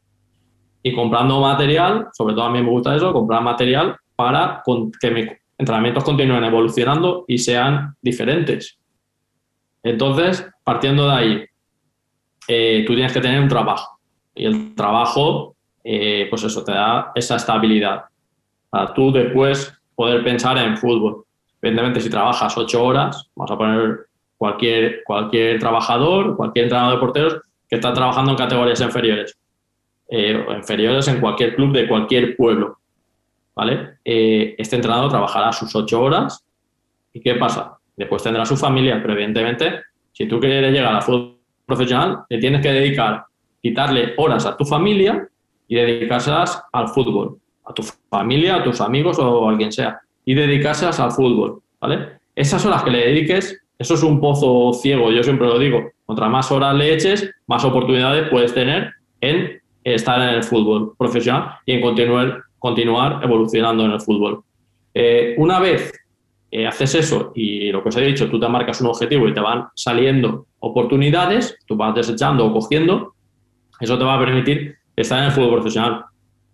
[0.82, 4.64] Y comprando material, sobre todo a mí me gusta eso, comprar material para
[5.00, 5.28] que mis
[5.60, 8.80] entrenamientos continúen evolucionando y sean diferentes.
[9.84, 11.46] Entonces, partiendo de ahí,
[12.48, 13.99] eh, tú tienes que tener un trabajo.
[14.36, 18.06] Y el trabajo eh, pues eso, te da esa estabilidad
[18.70, 21.24] para tú después poder pensar en fútbol.
[21.62, 24.00] Evidentemente, si trabajas ocho horas, vamos a poner
[24.38, 29.38] cualquier, cualquier trabajador, cualquier entrenador de porteros que está trabajando en categorías inferiores,
[30.10, 32.78] eh, inferiores en cualquier club de cualquier pueblo,
[33.56, 33.98] ¿vale?
[34.06, 36.44] Eh, este entrenador trabajará sus ocho horas
[37.14, 37.78] y ¿qué pasa?
[37.96, 39.82] Después tendrá su familia, pero evidentemente,
[40.14, 43.26] si tú quieres llegar a fútbol profesional, le tienes que dedicar,
[43.62, 45.28] quitarle horas a tu familia
[45.68, 50.34] y dedicárselas al fútbol, a tu familia, a tus amigos o a quien sea, y
[50.34, 52.20] dedicárselas al fútbol, ¿vale?
[52.36, 56.30] Esas horas que le dediques, eso es un pozo ciego, yo siempre lo digo, contra
[56.30, 58.92] más horas le eches, más oportunidades puedes tener
[59.22, 64.44] en estar en el fútbol profesional y en continuar, continuar evolucionando en el fútbol.
[64.94, 65.94] Eh, una vez
[66.68, 69.40] haces eso y lo que os he dicho, tú te marcas un objetivo y te
[69.40, 73.14] van saliendo oportunidades, tú vas desechando o cogiendo,
[73.80, 76.06] eso te va a permitir estar en el fútbol profesional.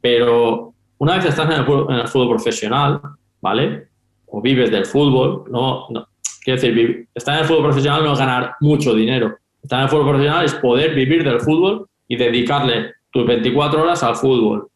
[0.02, 3.02] Pero una vez estás en el, fútbol, profesional,
[3.42, 3.88] ¿vale?
[4.28, 6.08] O vives del fútbol, no, no,
[6.44, 9.38] quiero decir, estar en el fútbol profesional no es ganar mucho dinero.
[9.62, 14.04] Estar en el fútbol profesional es poder vivir del fútbol y dedicarle tus 24 horas
[14.04, 14.68] al fútbol.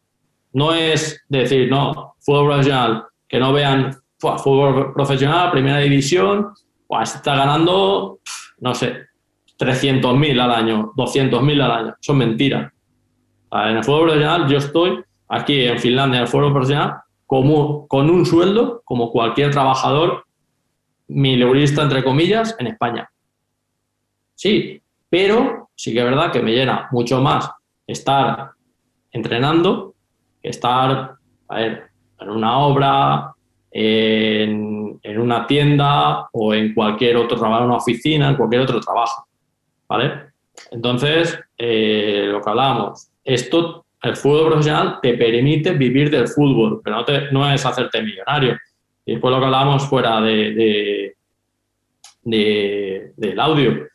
[0.52, 6.48] No es decir, no, fútbol profesional, que no vean fútbol profesional, primera división,
[6.86, 8.18] pues está ganando,
[8.58, 9.09] no sé,
[9.60, 11.94] 300.000 al año, 200.000 al año.
[12.00, 12.72] Son mentiras.
[13.52, 16.94] En el fútbol profesional yo estoy aquí en Finlandia, en el fútbol profesional,
[17.26, 20.24] como, con un sueldo como cualquier trabajador
[21.08, 23.10] mileurista, entre comillas, en España.
[24.34, 24.80] Sí,
[25.10, 27.50] pero sí que es verdad que me llena mucho más
[27.86, 28.52] estar
[29.12, 29.94] entrenando
[30.42, 31.16] que estar
[31.50, 33.34] en una obra,
[33.70, 38.80] en, en, una tienda o en cualquier otro trabajo, en una oficina, en cualquier otro
[38.80, 39.26] trabajo.
[39.90, 40.30] ¿Vale?
[40.70, 46.96] Entonces, eh, lo que hablábamos, esto, el fútbol profesional te permite vivir del fútbol, pero
[46.96, 48.56] no, te, no es hacerte millonario.
[49.04, 51.16] Y después lo que hablábamos fuera de,
[52.22, 53.88] de, del audio,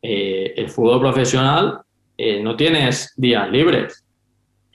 [0.00, 1.80] eh, el fútbol profesional
[2.16, 4.04] eh, no tienes días libres,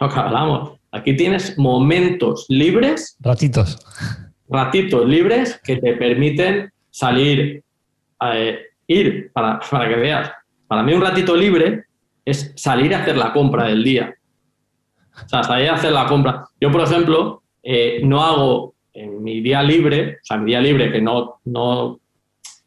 [0.01, 0.79] lo que hablamos.
[0.91, 3.15] Aquí tienes momentos libres.
[3.21, 3.79] Ratitos.
[4.49, 7.63] Ratitos libres que te permiten salir,
[8.33, 10.31] eh, ir, para, para que veas.
[10.71, 11.83] Para mí un ratito libre
[12.23, 14.15] es salir a hacer la compra del día.
[15.13, 16.45] O sea, salir a hacer la compra.
[16.61, 20.89] Yo, por ejemplo, eh, no hago en mi día libre, o sea, mi día libre
[20.89, 21.99] que no, no,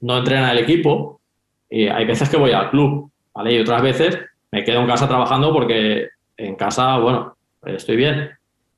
[0.03, 1.23] no entrena el equipo,
[1.71, 3.55] eh, hay veces que voy al club, ¿vale?
[3.55, 4.19] Y otras veces
[4.53, 8.33] me quedo en casa trabajando porque en casa, bueno, estoy bien.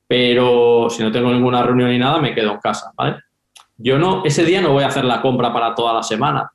[0.07, 3.17] Pero si no tengo ninguna reunión ni nada, me quedo en casa, ¿vale?
[3.75, 6.49] Yo no, ese día no voy a hacer la compra para toda la semana.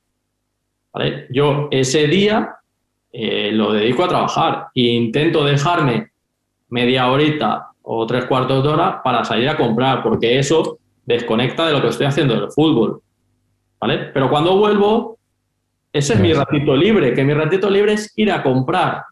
[1.31, 2.57] Yo ese día
[3.13, 6.13] eh, lo dedico a trabajar e intento dejarme
[6.71, 11.73] media horita o tres cuartos de hora para salir a comprar, porque eso desconecta de
[11.73, 13.03] lo que estoy haciendo del fútbol.
[13.81, 13.99] ¿Vale?
[14.15, 15.19] Pero cuando vuelvo,
[15.93, 19.03] ese es mi ratito libre, que mi ratito libre es ir a comprar.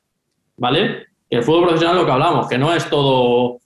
[0.57, 1.07] ¿vale?
[1.29, 3.59] El fútbol profesional lo que hablamos, que no es todo,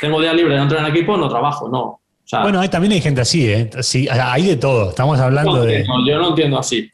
[0.00, 2.01] tengo día libre, no entro en equipo, no trabajo, no.
[2.30, 3.70] Bueno, hay, también hay gente así, ¿eh?
[3.80, 4.90] Sí, hay de todo.
[4.90, 5.84] Estamos hablando de.
[6.06, 6.88] yo no entiendo así.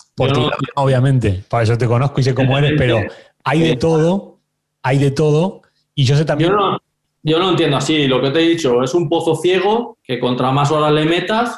[0.74, 1.44] obviamente.
[1.48, 3.00] Para eso te conozco y sé cómo eres, pero
[3.44, 4.38] hay de todo,
[4.82, 5.62] hay de todo.
[5.94, 6.50] Y yo sé también.
[6.50, 6.78] Yo no,
[7.22, 8.06] yo no entiendo así.
[8.06, 11.56] Lo que te he dicho es un pozo ciego que contra más horas le metas,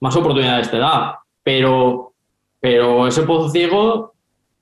[0.00, 1.18] más oportunidades te da.
[1.42, 2.12] Pero,
[2.60, 4.12] pero ese pozo ciego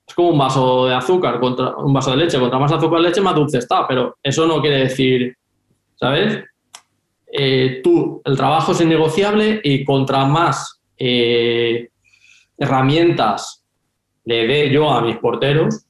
[0.07, 2.39] es como un vaso de azúcar, contra, un vaso de leche.
[2.39, 3.87] Contra más azúcar leche, más dulce está.
[3.87, 5.35] Pero eso no quiere decir,
[5.95, 6.43] ¿sabes?
[7.31, 11.89] Eh, tú, el trabajo es innegociable y contra más eh,
[12.57, 13.63] herramientas
[14.25, 15.85] le dé yo a mis porteros,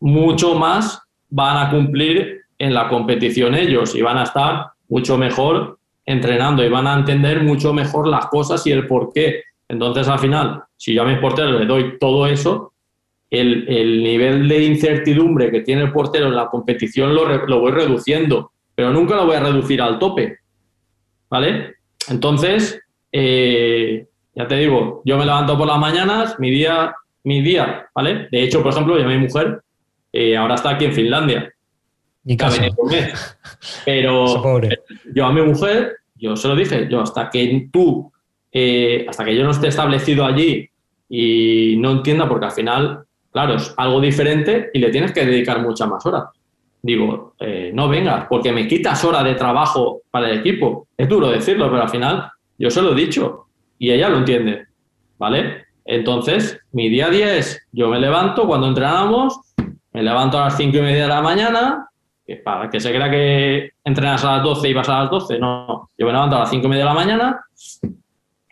[0.00, 1.00] mucho más
[1.30, 6.68] van a cumplir en la competición ellos y van a estar mucho mejor entrenando y
[6.68, 9.42] van a entender mucho mejor las cosas y el por qué.
[9.68, 12.72] Entonces, al final, si yo a mis porteros le doy todo eso,
[13.30, 18.52] el, nivel de incertidumbre que tiene el portero en la competición lo, lo, voy reduciendo,
[18.74, 20.38] pero nunca lo voy a reducir al tope.
[21.30, 21.74] ¿Vale?
[22.08, 22.80] Entonces,
[23.12, 28.28] eh, ya te digo, yo me levanto por las mañanas, mi día, mi día, ¿vale?
[28.30, 29.62] De hecho, por ejemplo, yo mi mujer
[30.12, 31.52] eh, ahora está aquí en Finlandia
[33.84, 34.60] Pero
[35.14, 38.12] yo a mi mujer, yo se lo dije, yo hasta que tú,
[38.52, 40.68] eh, hasta que yo no esté establecido allí
[41.08, 45.62] y no entienda, porque al final, claro, es algo diferente y le tienes que dedicar
[45.62, 46.24] muchas más horas.
[46.82, 50.88] Digo, eh, no vengas, porque me quitas horas de trabajo para el equipo.
[50.96, 53.46] Es duro decirlo, pero al final yo se lo he dicho
[53.78, 54.66] y ella lo entiende,
[55.18, 55.66] ¿vale?
[55.84, 59.40] Entonces, mi día a día es, yo me levanto cuando entrenamos,
[59.92, 61.88] me levanto a las cinco y media de la mañana,
[62.36, 65.90] para que se crea que entrenas a las 12 y vas a las 12, no.
[65.96, 67.40] Yo me levanto a las 5 y media de la mañana,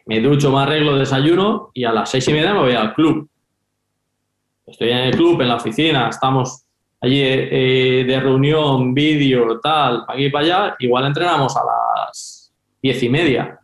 [0.06, 3.28] me ducho, me arreglo, desayuno y a las 6 y media me voy al club.
[4.66, 6.64] Estoy en el club, en la oficina, estamos
[7.14, 10.76] eh, de reunión, vídeo, tal, aquí y para allá.
[10.78, 12.52] Igual entrenamos a las
[12.82, 13.60] 10 y media.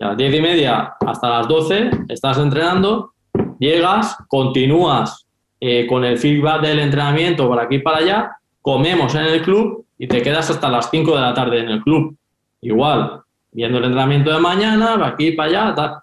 [0.00, 3.12] a las 10 y media hasta las 12 estás entrenando,
[3.58, 5.26] llegas, continúas
[5.60, 9.86] eh, con el feedback del entrenamiento por aquí y para allá comemos en el club
[9.98, 12.16] y te quedas hasta las 5 de la tarde en el club.
[12.60, 13.20] Igual,
[13.52, 15.98] viendo el entrenamiento de mañana, va aquí para allá, tal.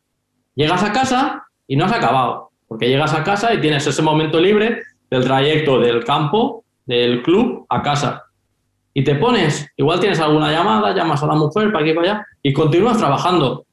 [0.56, 4.40] Llegas a casa y no has acabado, porque llegas a casa y tienes ese momento
[4.40, 4.82] libre
[5.12, 8.24] del trayecto del campo, del club, a casa.
[8.94, 12.26] Y te pones, igual tienes alguna llamada, llamas a la mujer para aquí para allá
[12.42, 13.66] y continúas trabajando.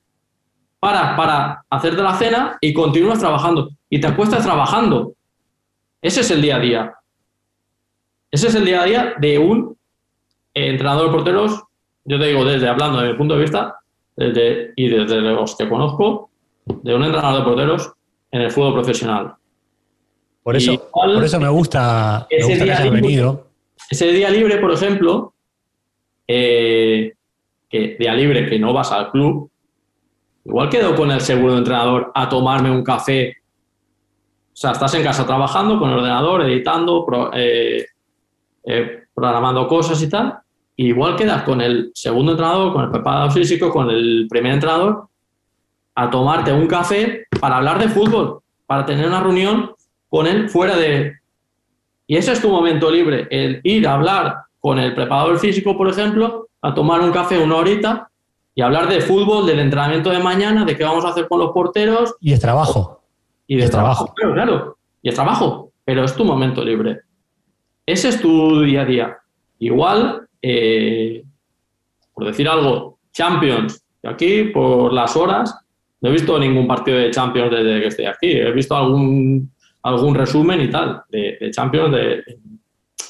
[0.81, 3.71] Para, hacerte la cena y continúas trabajando.
[3.89, 5.15] Y te acuestas trabajando.
[6.03, 6.95] Ese es el día a día.
[8.31, 9.77] Ese es el día a día de un
[10.55, 11.63] entrenador de porteros,
[12.05, 13.77] yo te digo, desde hablando de mi punto de vista,
[14.17, 16.31] desde, y desde los que conozco,
[16.65, 17.93] de un entrenador de porteros
[18.31, 19.35] en el fútbol profesional.
[20.49, 23.49] Por eso, por eso me gusta, me gusta que hayas venido.
[23.91, 25.35] Ese día libre, por ejemplo,
[26.27, 27.13] eh,
[27.69, 29.51] que día libre que no vas al club,
[30.47, 33.37] igual quedo con el segundo entrenador a tomarme un café.
[34.51, 37.85] O sea, estás en casa trabajando con el ordenador, editando, eh,
[38.65, 40.39] eh, programando cosas y tal.
[40.77, 45.09] igual quedas con el segundo entrenador, con el preparador físico, con el primer entrenador,
[45.95, 49.73] a tomarte un café para hablar de fútbol, para tener una reunión
[50.09, 51.15] con él fuera de...
[52.07, 55.89] Y ese es tu momento libre, el ir a hablar con el preparador físico, por
[55.89, 58.11] ejemplo, a tomar un café una horita
[58.55, 61.53] y hablar de fútbol, del entrenamiento de mañana, de qué vamos a hacer con los
[61.53, 62.17] porteros.
[62.21, 63.03] Y es trabajo.
[63.47, 64.13] Y de trabajo.
[64.15, 64.79] Claro, claro.
[65.03, 67.03] Y es trabajo, pero es tu momento libre.
[67.87, 69.19] Ese es tu día a día.
[69.61, 71.23] Igual, eh,
[72.13, 73.83] por decir algo, Champions.
[74.03, 75.55] Aquí, por las horas,
[76.01, 78.31] no he visto ningún partido de Champions desde que estoy aquí.
[78.33, 79.53] He visto algún,
[79.83, 82.25] algún resumen y tal de, Champions de,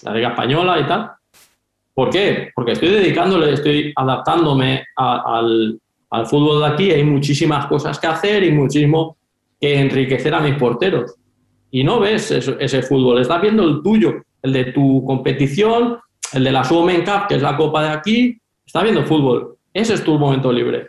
[0.03, 1.11] la Liga Española y tal.
[1.95, 2.51] ¿Por qué?
[2.55, 5.81] Porque estoy dedicándole, estoy adaptándome al,
[6.27, 6.91] fútbol de aquí.
[6.91, 9.17] Hay muchísimas cosas que hacer y muchísimo
[9.61, 11.17] que enriquecer a mis porteros.
[11.71, 15.99] Y no ves ese fútbol, estás viendo el tuyo el de tu competición,
[16.33, 19.57] el de la Suomen Cup, que es la copa de aquí, está viendo fútbol.
[19.73, 20.89] Ese es tu momento libre.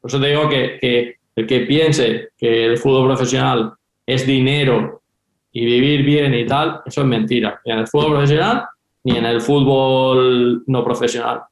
[0.00, 3.72] Por eso te digo que, el que piense que el fútbol profesional
[4.06, 5.02] es dinero
[5.54, 7.60] y vivir bien y tal, eso es mentira.
[7.64, 8.64] Ni en el fútbol profesional
[9.04, 11.42] ni en el fútbol no profesional.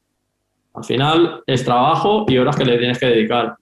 [0.75, 3.57] Al final es trabajo y horas que le tienes que dedicar.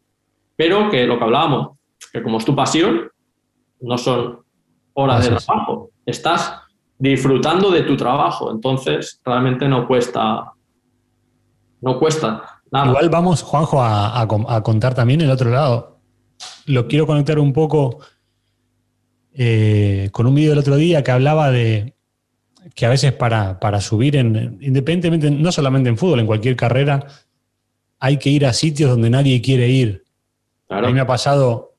[0.57, 1.77] Pero que lo que hablábamos,
[2.13, 3.11] que como es tu pasión,
[3.81, 4.41] no son
[4.95, 5.91] horas de trabajo.
[6.07, 6.55] Estás
[6.99, 8.53] disfrutando de tu trabajo.
[8.53, 10.53] Entonces, realmente no cuesta,
[11.81, 12.91] no cuesta nada.
[12.91, 15.99] Igual vamos, Juanjo, a, contar también el otro lado.
[16.67, 17.99] Lo quiero conectar un poco
[19.35, 21.95] eh, con un vídeo del otro día que hablaba de,
[22.75, 27.07] que a veces para, para subir, en, independientemente, no solamente en fútbol, en cualquier carrera,
[27.99, 30.05] hay que ir a sitios donde nadie quiere ir.
[30.69, 31.75] A mí me ha pasado,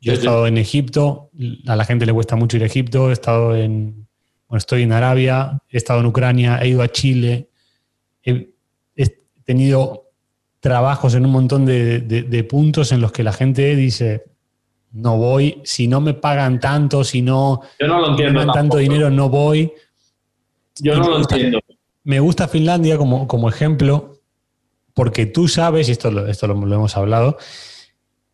[0.00, 1.30] yo he estado en Egipto,
[1.66, 4.06] a la gente le cuesta mucho ir a Egipto, he estado en,
[4.48, 7.50] bueno, estoy en Arabia, he estado en Ucrania, he ido a Chile,
[8.22, 8.52] he,
[9.44, 10.10] tenido
[10.58, 14.24] trabajos en un montón de, puntos en los que la gente dice,
[14.92, 18.54] no voy, si no me pagan tanto, si no, Yo no lo entiendo me dan
[18.54, 19.72] tanto dinero, no voy.
[20.80, 21.60] Yo no lo entiendo.
[22.04, 24.20] Me gusta Finlandia como, como ejemplo,
[24.94, 27.36] porque tú sabes, y esto, lo, esto lo, hemos hablado,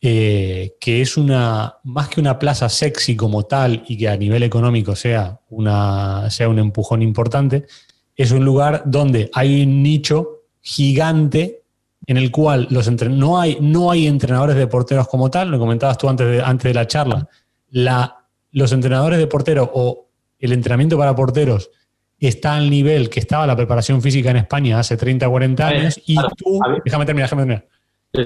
[0.00, 4.42] eh, que es una, más que una plaza sexy como tal y que a nivel
[4.42, 7.66] económico sea, una, sea un empujón importante,
[8.14, 11.61] es un lugar donde hay un nicho gigante
[12.06, 15.98] en el cual los no, hay, no hay entrenadores de porteros como tal, lo comentabas
[15.98, 17.28] tú antes de, antes de la charla,
[17.70, 21.70] la, los entrenadores de porteros o el entrenamiento para porteros
[22.18, 26.16] está al nivel que estaba la preparación física en España hace 30, 40 años y
[26.36, 27.68] tú, déjame terminar, déjame terminar,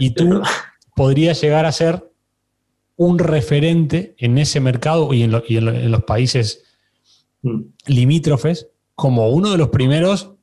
[0.00, 0.42] y tú
[0.94, 2.10] podrías llegar a ser
[2.96, 6.64] un referente en ese mercado y en, y en los países
[7.42, 7.60] mm.
[7.86, 10.35] limítrofes como uno de los primeros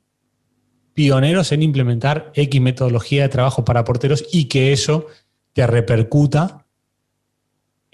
[0.94, 5.06] pioneros en implementar X metodología de trabajo para porteros y que eso
[5.52, 6.64] te repercuta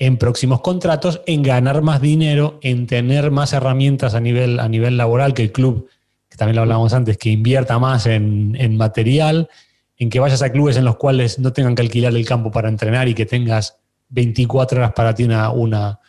[0.01, 4.97] en próximos contratos, en ganar más dinero, en tener más herramientas a nivel, a nivel
[4.97, 5.89] laboral, que el club,
[6.31, 9.51] que también lo hablábamos antes, que invierta más en, material,
[9.99, 12.71] en que vayas a clubes en los cuales no tengan que alquilar el campo para
[12.71, 13.77] entrenar y que tengas
[14.09, 16.01] 24 horas para ti una, una,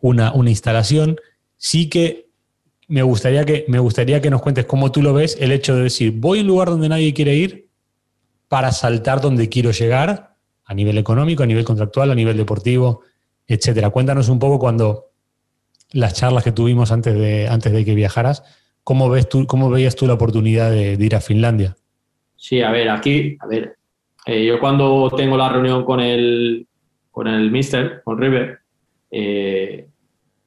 [0.00, 1.16] una, instalación.
[1.56, 2.21] Sí que
[2.92, 5.84] me gustaría que, me gustaría que nos cuentes cómo tú lo ves, el hecho de
[5.84, 7.70] decir, voy a un lugar donde nadie quiere ir
[8.48, 10.34] para saltar donde quiero llegar,
[10.66, 13.00] a nivel económico, a nivel contractual, a nivel deportivo,
[13.46, 13.88] etcétera.
[13.88, 15.06] Cuéntanos un poco cuando
[15.92, 18.44] las charlas que tuvimos antes de, antes de que viajaras,
[18.84, 21.74] ¿cómo, ves tú, cómo veías tú la oportunidad de, ir a Finlandia?
[22.36, 23.74] Sí, a ver, aquí, a ver,
[24.26, 26.66] eh, yo cuando tengo la reunión con el,
[27.10, 28.58] con el mister, con River,
[29.10, 29.88] eh,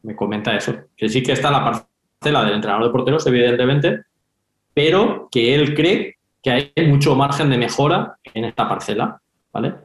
[0.03, 1.87] me comenta eso, que sí que está la
[2.25, 4.01] parcela del entrenador de porteros, evidentemente,
[4.73, 9.19] pero que él cree que hay mucho margen de mejora en esta parcela,
[9.53, 9.75] ¿vale?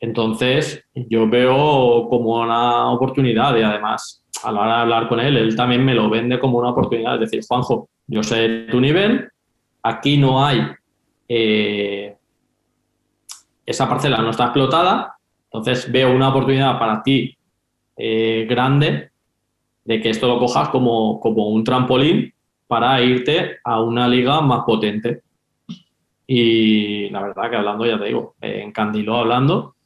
[0.00, 5.36] Entonces, yo veo como una oportunidad y además, a la hora de hablar con él,
[5.36, 7.14] él también me lo vende como una oportunidad.
[7.14, 9.28] Es decir, Juanjo, yo sé tu nivel,
[9.82, 10.60] aquí no hay,
[11.28, 12.16] eh,
[13.66, 17.36] esa parcela no está explotada, entonces veo una oportunidad para ti
[17.96, 19.10] eh, grande
[19.88, 22.30] de que esto lo cojas como, como un trampolín
[22.66, 25.22] para irte a una liga más potente.
[26.26, 29.76] Y la verdad que hablando, ya te digo, en Candilo hablando,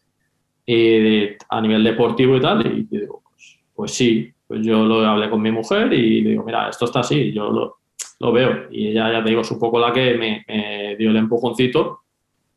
[0.66, 5.30] eh, a nivel deportivo y tal, y, digo, pues, pues, sí, pues yo lo hablé
[5.30, 7.76] con mi mujer y digo, mira, esto está así, yo lo,
[8.18, 8.66] lo veo.
[8.72, 12.00] Y ella, ya te digo, es un poco la que me, dio el empujoncito,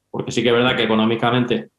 [0.09, 1.69] porque sí que es verdad que económicamente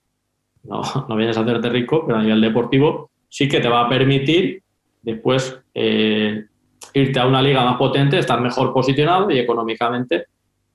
[0.63, 3.89] no, no vienes a hacerte rico, pero a nivel deportivo sí que te va a
[3.89, 4.63] permitir
[5.07, 6.45] después eh,
[6.93, 10.27] irte a una liga más potente, estar mejor posicionado y económicamente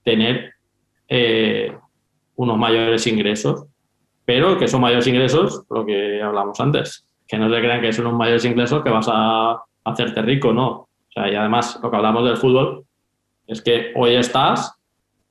[0.04, 0.54] tener
[1.08, 1.72] eh,
[2.36, 3.68] unos mayores ingresos
[4.26, 8.08] pero que son mayores ingresos, lo que hablamos antes, que no te crean que son
[8.08, 10.70] unos mayores ingresos que vas a hacerte rico, no.
[10.70, 12.86] O sea, y además lo que hablamos del fútbol
[13.48, 14.74] es que hoy estás,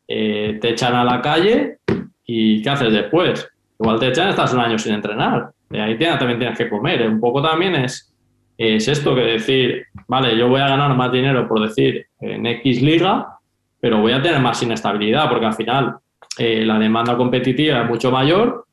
[0.06, 1.78] eh, te echan a la calle
[2.26, 3.48] y ¿qué haces después?
[3.78, 5.50] Igual te echan, estás un año sin entrenar.
[5.70, 7.08] Y ahí también tienes que comer.
[7.08, 8.09] Un poco también es,
[8.60, 12.82] es esto que decir, vale, yo voy a ganar más dinero por decir en X
[12.82, 13.38] liga,
[13.80, 15.96] pero voy a tener más inestabilidad porque al final
[16.36, 18.66] eh, la demanda competitiva es mucho mayor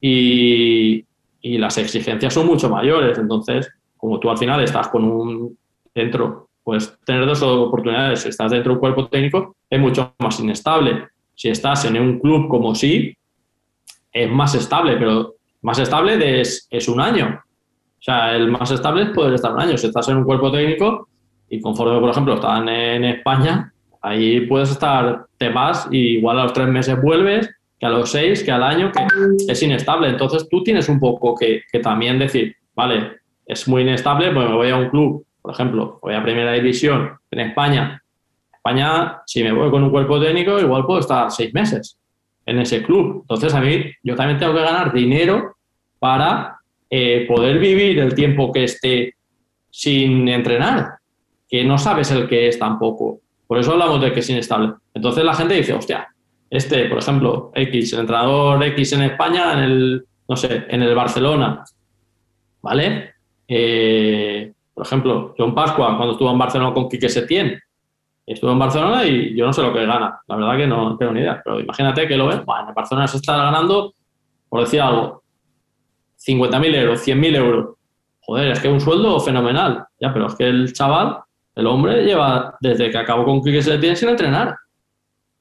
[0.00, 1.04] y,
[1.42, 3.18] las exigencias son mucho mayores.
[3.18, 5.58] Entonces, como tú al final estás con un
[5.94, 8.20] dentro, pues tener dos oportunidades.
[8.20, 11.08] Si estás dentro de un cuerpo técnico, es mucho más inestable.
[11.34, 13.14] Si estás en un club como sí,
[14.10, 17.42] es más estable, pero más estable es, es un año.
[17.98, 19.76] O sea, el más estable es poder estar un año.
[19.76, 21.08] Si estás en un cuerpo técnico
[21.48, 23.72] y conforme, por ejemplo, están en España,
[24.02, 28.10] ahí puedes estar, te vas y igual a los tres meses vuelves que a los
[28.10, 29.06] seis, que al año, que
[29.48, 30.08] es inestable.
[30.08, 34.70] Entonces tú tienes un poco que, también decir, vale, es muy inestable, pues me voy
[34.70, 38.02] a un club, por ejemplo, voy a Primera División en España.
[38.52, 41.96] España, si me voy con un cuerpo técnico, igual puedo estar seis meses
[42.46, 43.20] en ese club.
[43.22, 45.56] Entonces a mí, yo también tengo que ganar dinero
[45.98, 46.57] para
[46.90, 49.14] eh, poder vivir el tiempo que esté
[49.70, 50.98] sin entrenar,
[51.48, 53.20] que no sabes el que es tampoco.
[53.46, 54.74] Por eso hablamos de que es inestable.
[54.94, 56.08] Entonces la gente dice, hostia,
[56.50, 60.94] este, por ejemplo, X, el entrenador X en España, en el, no sé, en el
[60.94, 61.64] Barcelona,
[62.62, 63.14] ¿vale?
[63.46, 67.58] Eh, por ejemplo, John Pascua, cuando estuvo en Barcelona con Quique Setién,
[68.28, 70.20] Estuvo en Barcelona y yo no sé lo que gana.
[70.26, 71.40] La verdad que no tengo ni idea.
[71.42, 72.44] Pero imagínate que lo ves.
[72.44, 73.94] Bueno, en Barcelona se está ganando,
[74.50, 75.22] por decir algo,
[76.28, 77.76] 50.000 euros, 100.000 euros.
[78.20, 79.86] Joder, es que un sueldo fenomenal.
[79.98, 81.18] Ya, pero es que el chaval,
[81.54, 84.54] el hombre, lleva desde que acabó con Quique tiene sin entrenar.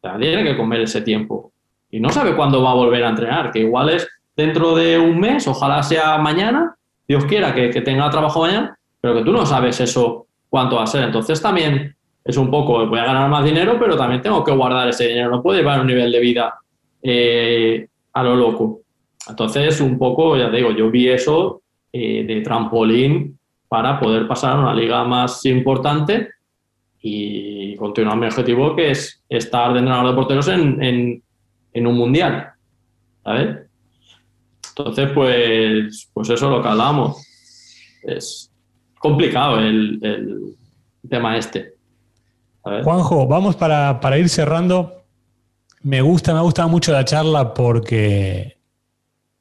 [0.01, 1.51] O tiene que comer ese tiempo.
[1.91, 5.19] Y no sabe cuándo va a volver a entrenar, que igual es dentro de un
[5.19, 6.75] mes, ojalá sea mañana,
[7.07, 10.83] Dios quiera que, que tenga trabajo mañana, pero que tú no sabes eso cuánto va
[10.83, 11.03] a ser.
[11.03, 14.88] Entonces también es un poco, voy a ganar más dinero, pero también tengo que guardar
[14.89, 15.29] ese dinero.
[15.29, 16.59] No puedo llevar un nivel de vida
[17.01, 18.81] eh, a lo loco.
[19.30, 21.61] Entonces, un poco, ya digo, yo vi eso
[21.91, 26.30] eh, de trampolín para poder pasar a una liga más importante
[27.01, 31.23] y continuar mi objetivo, que es estar de entrenador de porteros en,
[31.73, 32.51] un mundial.
[33.23, 33.57] ¿Sabes?
[34.69, 37.17] Entonces, pues, pues eso es lo que hablamos.
[38.03, 38.51] Es
[38.99, 40.55] complicado el,
[41.09, 41.73] tema este.
[42.61, 45.03] Juanjo, vamos para, para ir cerrando.
[45.84, 48.56] Me gusta, me ha gustado mucho la charla porque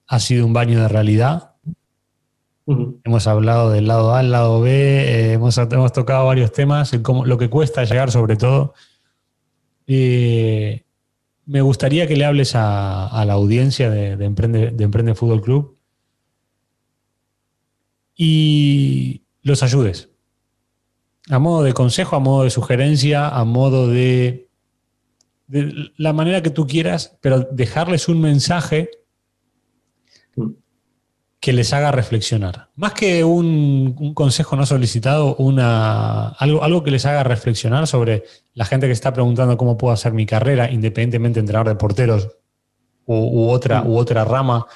[0.07, 1.55] ha sido un baño de realidad.
[2.67, 7.39] Hemos hablado del lado A, el lado B, eh, hemos, hemos, tocado varios temas, lo
[7.39, 8.75] que cuesta llegar sobre todo.
[9.87, 10.85] Eh,
[11.45, 15.79] me gustaría que le hables a, la audiencia de, Emprende, de Emprende Fútbol Club
[18.17, 20.11] y los ayudes.
[21.29, 24.49] A modo de consejo, a modo de sugerencia, a modo de,
[25.47, 28.91] de la manera que tú quieras, pero dejarles un mensaje
[31.41, 32.71] que les haga reflexionar.
[32.77, 38.25] Más que un, consejo no solicitado, una, algo, algo, que les haga reflexionar sobre
[38.55, 42.29] la gente que está preguntando cómo puedo hacer mi carrera, independientemente de entrenador de porteros
[43.05, 44.67] u, otra, u otra rama,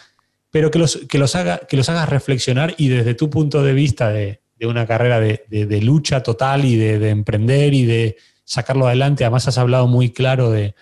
[0.50, 3.72] pero que los, que, los haga, que los hagas reflexionar y desde tu punto de
[3.72, 9.48] vista de, una carrera de, lucha total y de, emprender y de sacarlo adelante, además
[9.48, 10.74] has hablado muy claro de,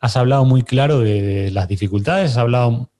[0.00, 2.90] has hablado muy claro de las dificultades, has hablado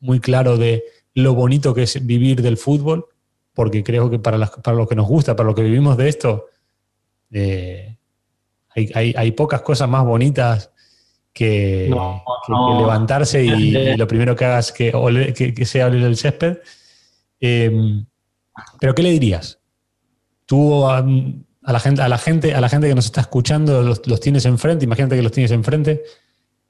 [0.00, 0.82] muy claro de
[1.14, 3.06] lo bonito que es vivir del fútbol,
[3.54, 6.46] porque creo que para, para los que nos gusta, para los que vivimos de esto,
[7.32, 7.96] eh,
[8.74, 10.70] hay, pocas cosas más bonitas
[11.32, 11.92] que,
[12.78, 14.92] levantarse y, lo primero que hagas que,
[15.56, 16.58] que, sea oler el césped.
[17.40, 18.04] Em,
[18.78, 19.58] pero ¿qué le dirías?
[20.46, 21.04] Tú a,
[21.62, 24.44] la gente, a, la gente, a la gente que nos está escuchando, los, los tienes
[24.44, 26.02] enfrente, imagínate que los tienes enfrente,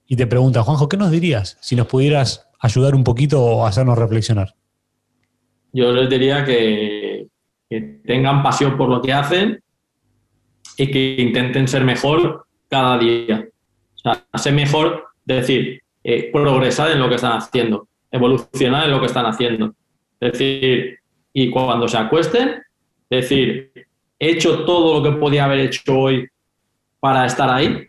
[0.06, 3.98] y te preguntan, Juanjo, ¿qué nos dirías si nos pudieras ayudar un poquito o hacernos
[3.98, 4.54] reflexionar?
[5.72, 7.26] Yo les diría que,
[8.04, 9.62] tengan pasión por lo que hacen
[10.76, 13.48] y que intenten ser mejor cada día.
[13.94, 19.00] O sea, ser mejor, decir, eh, progresar en lo que están haciendo, evolucionar en lo
[19.00, 19.74] que están haciendo.
[20.18, 20.98] Es decir,
[21.32, 22.62] y cuando se acuesten,
[23.08, 23.72] decir,
[24.18, 26.28] he hecho todo lo que podía haber hecho hoy
[26.98, 27.86] para estar ahí,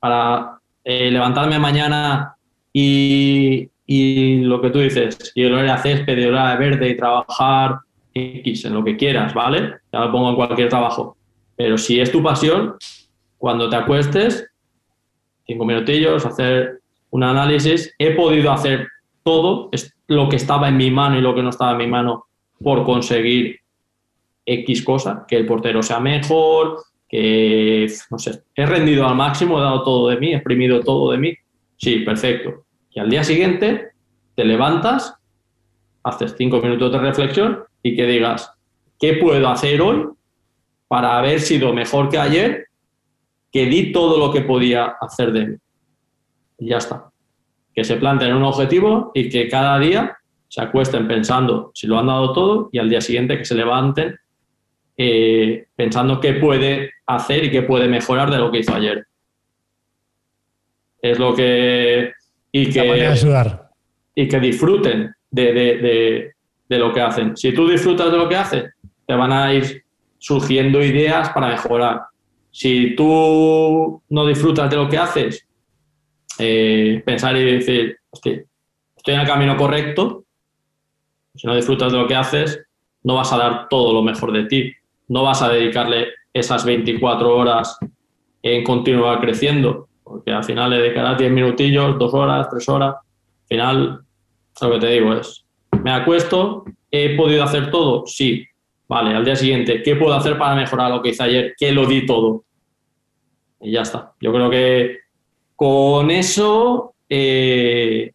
[0.00, 2.33] para eh, levantarme mañana
[2.76, 7.78] y, lo que tú dices, y el a césped, y a verde y trabajar
[8.12, 9.76] X en lo que quieras, ¿vale?
[9.92, 11.16] Ya lo pongo en cualquier trabajo.
[11.56, 12.74] Pero si es tu pasión,
[13.38, 14.50] cuando te acuestes,
[15.46, 18.88] cinco minutillos, hacer un análisis, he podido hacer
[19.22, 21.86] todo es lo que estaba en mi mano y lo que no estaba en mi
[21.86, 22.26] mano
[22.62, 23.60] por conseguir
[24.44, 29.62] X cosa, que el portero sea mejor, que, no sé, he rendido al máximo, he
[29.62, 31.34] dado todo de mí, he exprimido todo de mí.
[31.76, 32.63] Sí, perfecto.
[32.94, 33.90] Y al día siguiente
[34.36, 35.16] te levantas,
[36.04, 38.52] haces cinco minutos de reflexión y que digas,
[39.00, 40.06] ¿qué puedo hacer hoy
[40.86, 42.68] para haber sido mejor que ayer,
[43.50, 45.56] que di todo lo que podía hacer de mí?
[46.58, 47.10] Y ya está.
[47.74, 50.16] Que se planteen un objetivo y que cada día
[50.46, 54.16] se acuesten pensando si lo han dado todo y al día siguiente que se levanten
[54.96, 59.04] eh, pensando qué puede hacer y qué puede mejorar de lo que hizo ayer.
[61.02, 62.12] Es lo que
[62.56, 63.68] y que, ayudar.
[64.14, 66.32] y que disfruten de,
[66.68, 67.36] lo que hacen.
[67.36, 68.72] Si tú disfrutas de lo que haces,
[69.04, 69.82] te van a ir
[70.18, 72.02] surgiendo ideas para mejorar.
[72.52, 75.44] Si tú no disfrutas de lo que haces,
[76.38, 78.46] eh, pensar y decir, estoy
[79.14, 80.24] en el camino correcto,
[81.34, 82.62] si no disfrutas de lo que haces,
[83.02, 84.72] no vas a dar todo lo mejor de ti.
[85.08, 87.76] No vas a dedicarle esas 24 horas
[88.44, 92.94] en continuar creciendo porque al final le dedicarás 10 minutillos, 2 horas, 3 horas.
[92.94, 94.00] Al final,
[94.60, 95.44] lo que te digo es,
[95.82, 98.06] me acuesto, ¿he podido hacer todo?
[98.06, 98.46] Sí.
[98.86, 101.54] Vale, al día siguiente, ¿qué puedo hacer para mejorar lo que hice ayer?
[101.56, 102.44] ¿Qué lo di todo?
[103.60, 104.12] Y ya está.
[104.20, 104.98] Yo creo que
[105.56, 108.12] con eso, eh,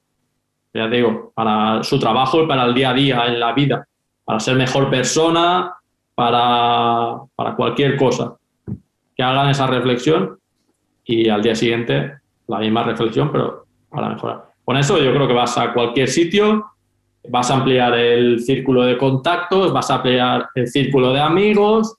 [0.72, 3.88] ya digo, para su trabajo y para el día a día en la vida,
[4.24, 5.74] para ser mejor persona,
[6.14, 8.36] para, para cualquier cosa
[9.16, 10.40] que hagan esa reflexión
[11.10, 12.14] y al día siguiente
[12.48, 14.46] la misma reflexión, pero para mejorar.
[14.64, 16.66] Con eso yo creo que vas a cualquier sitio,
[17.28, 21.96] vas a ampliar el círculo de contactos, vas a ampliar el círculo de amigos.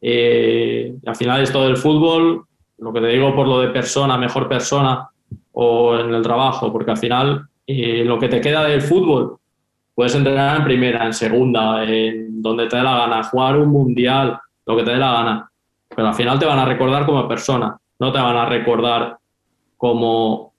[0.00, 2.46] Eh, al final esto del fútbol,
[2.78, 5.08] lo que te digo por lo de persona, mejor persona
[5.52, 9.36] o en el trabajo, porque al final eh, lo que te queda del fútbol,
[9.94, 14.36] puedes entrenar en primera, en segunda, en donde te dé la gana, jugar un mundial,
[14.66, 15.50] lo que te dé la gana.
[15.94, 19.18] Pero al final te van a recordar como persona, no te van a recordar
[19.76, 20.52] como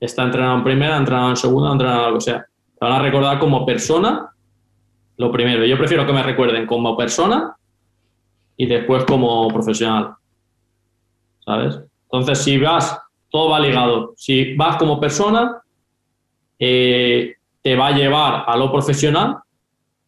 [0.00, 2.46] está entrenado en primera, entrenado en segunda, entrenado en lo que sea.
[2.78, 4.30] Te van a recordar como persona,
[5.16, 5.64] lo primero.
[5.64, 7.56] Yo prefiero que me recuerden como persona
[8.56, 10.14] y después como profesional.
[11.44, 11.80] ¿Sabes?
[12.04, 14.14] Entonces, si vas, todo va ligado.
[14.16, 15.62] Si vas como persona,
[16.58, 19.38] eh, te va a llevar a lo profesional,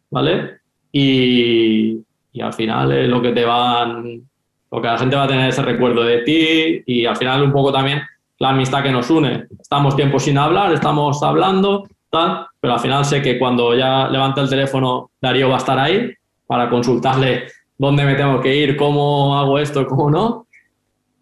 [0.09, 0.59] ¿vale?
[0.91, 1.99] Y,
[2.31, 4.27] y al final es lo que te van,
[4.71, 7.51] lo que la gente va a tener ese recuerdo de ti y al final un
[7.51, 8.01] poco también
[8.39, 9.47] la amistad que nos une.
[9.59, 14.41] Estamos tiempo sin hablar, estamos hablando, tal, pero al final sé que cuando ya levanta
[14.41, 16.11] el teléfono, Darío va a estar ahí
[16.45, 17.47] para consultarle
[17.77, 20.47] dónde me tengo que ir, cómo hago esto, cómo no.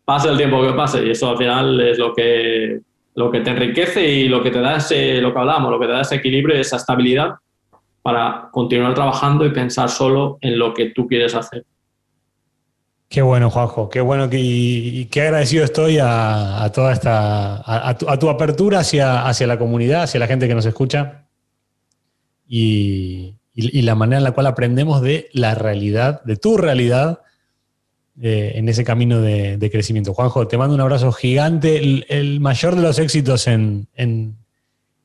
[0.03, 2.79] Pase el tiempo que pase y eso al final es lo que,
[3.15, 5.87] lo que te enriquece y lo que te da ese, lo que hablamos, lo que
[5.87, 7.35] te da ese equilibrio, esa estabilidad
[8.03, 11.65] para continuar trabajando y pensar solo en lo que tú quieres hacer.
[13.07, 18.29] Qué bueno, Juanjo, qué bueno que, y qué agradecido estoy a, toda esta, a, tu,
[18.29, 21.27] apertura hacia, la comunidad, hacia la gente que nos escucha
[22.47, 27.21] y, la manera en la cual aprendemos de la realidad, de tu realidad
[28.21, 30.13] eh, en ese camino de, crecimiento.
[30.13, 33.87] Juanjo, te mando un abrazo gigante, el, mayor de los éxitos en,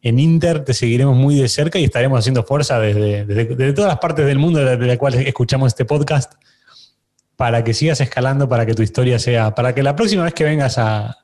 [0.03, 4.39] Inter, te seguiremos muy de cerca y estaremos haciendo fuerza desde, todas las partes del
[4.39, 6.33] mundo de la cual escuchamos este podcast
[7.41, 10.45] para que sigas escalando, para que tu historia sea, para que la próxima vez que
[10.45, 11.17] vengas a,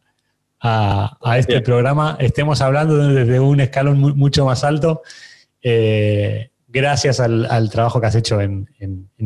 [1.36, 5.02] este programa estemos hablando desde un escalón mucho más alto.
[5.60, 8.66] Eh, gracias al, trabajo que has hecho en,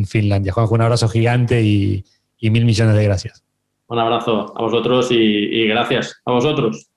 [0.05, 0.53] Finlandia.
[0.53, 2.05] Juanjo, un abrazo gigante y,
[2.41, 3.45] mil millones de gracias.
[3.87, 6.91] Un abrazo a vosotros y gracias a vosotros.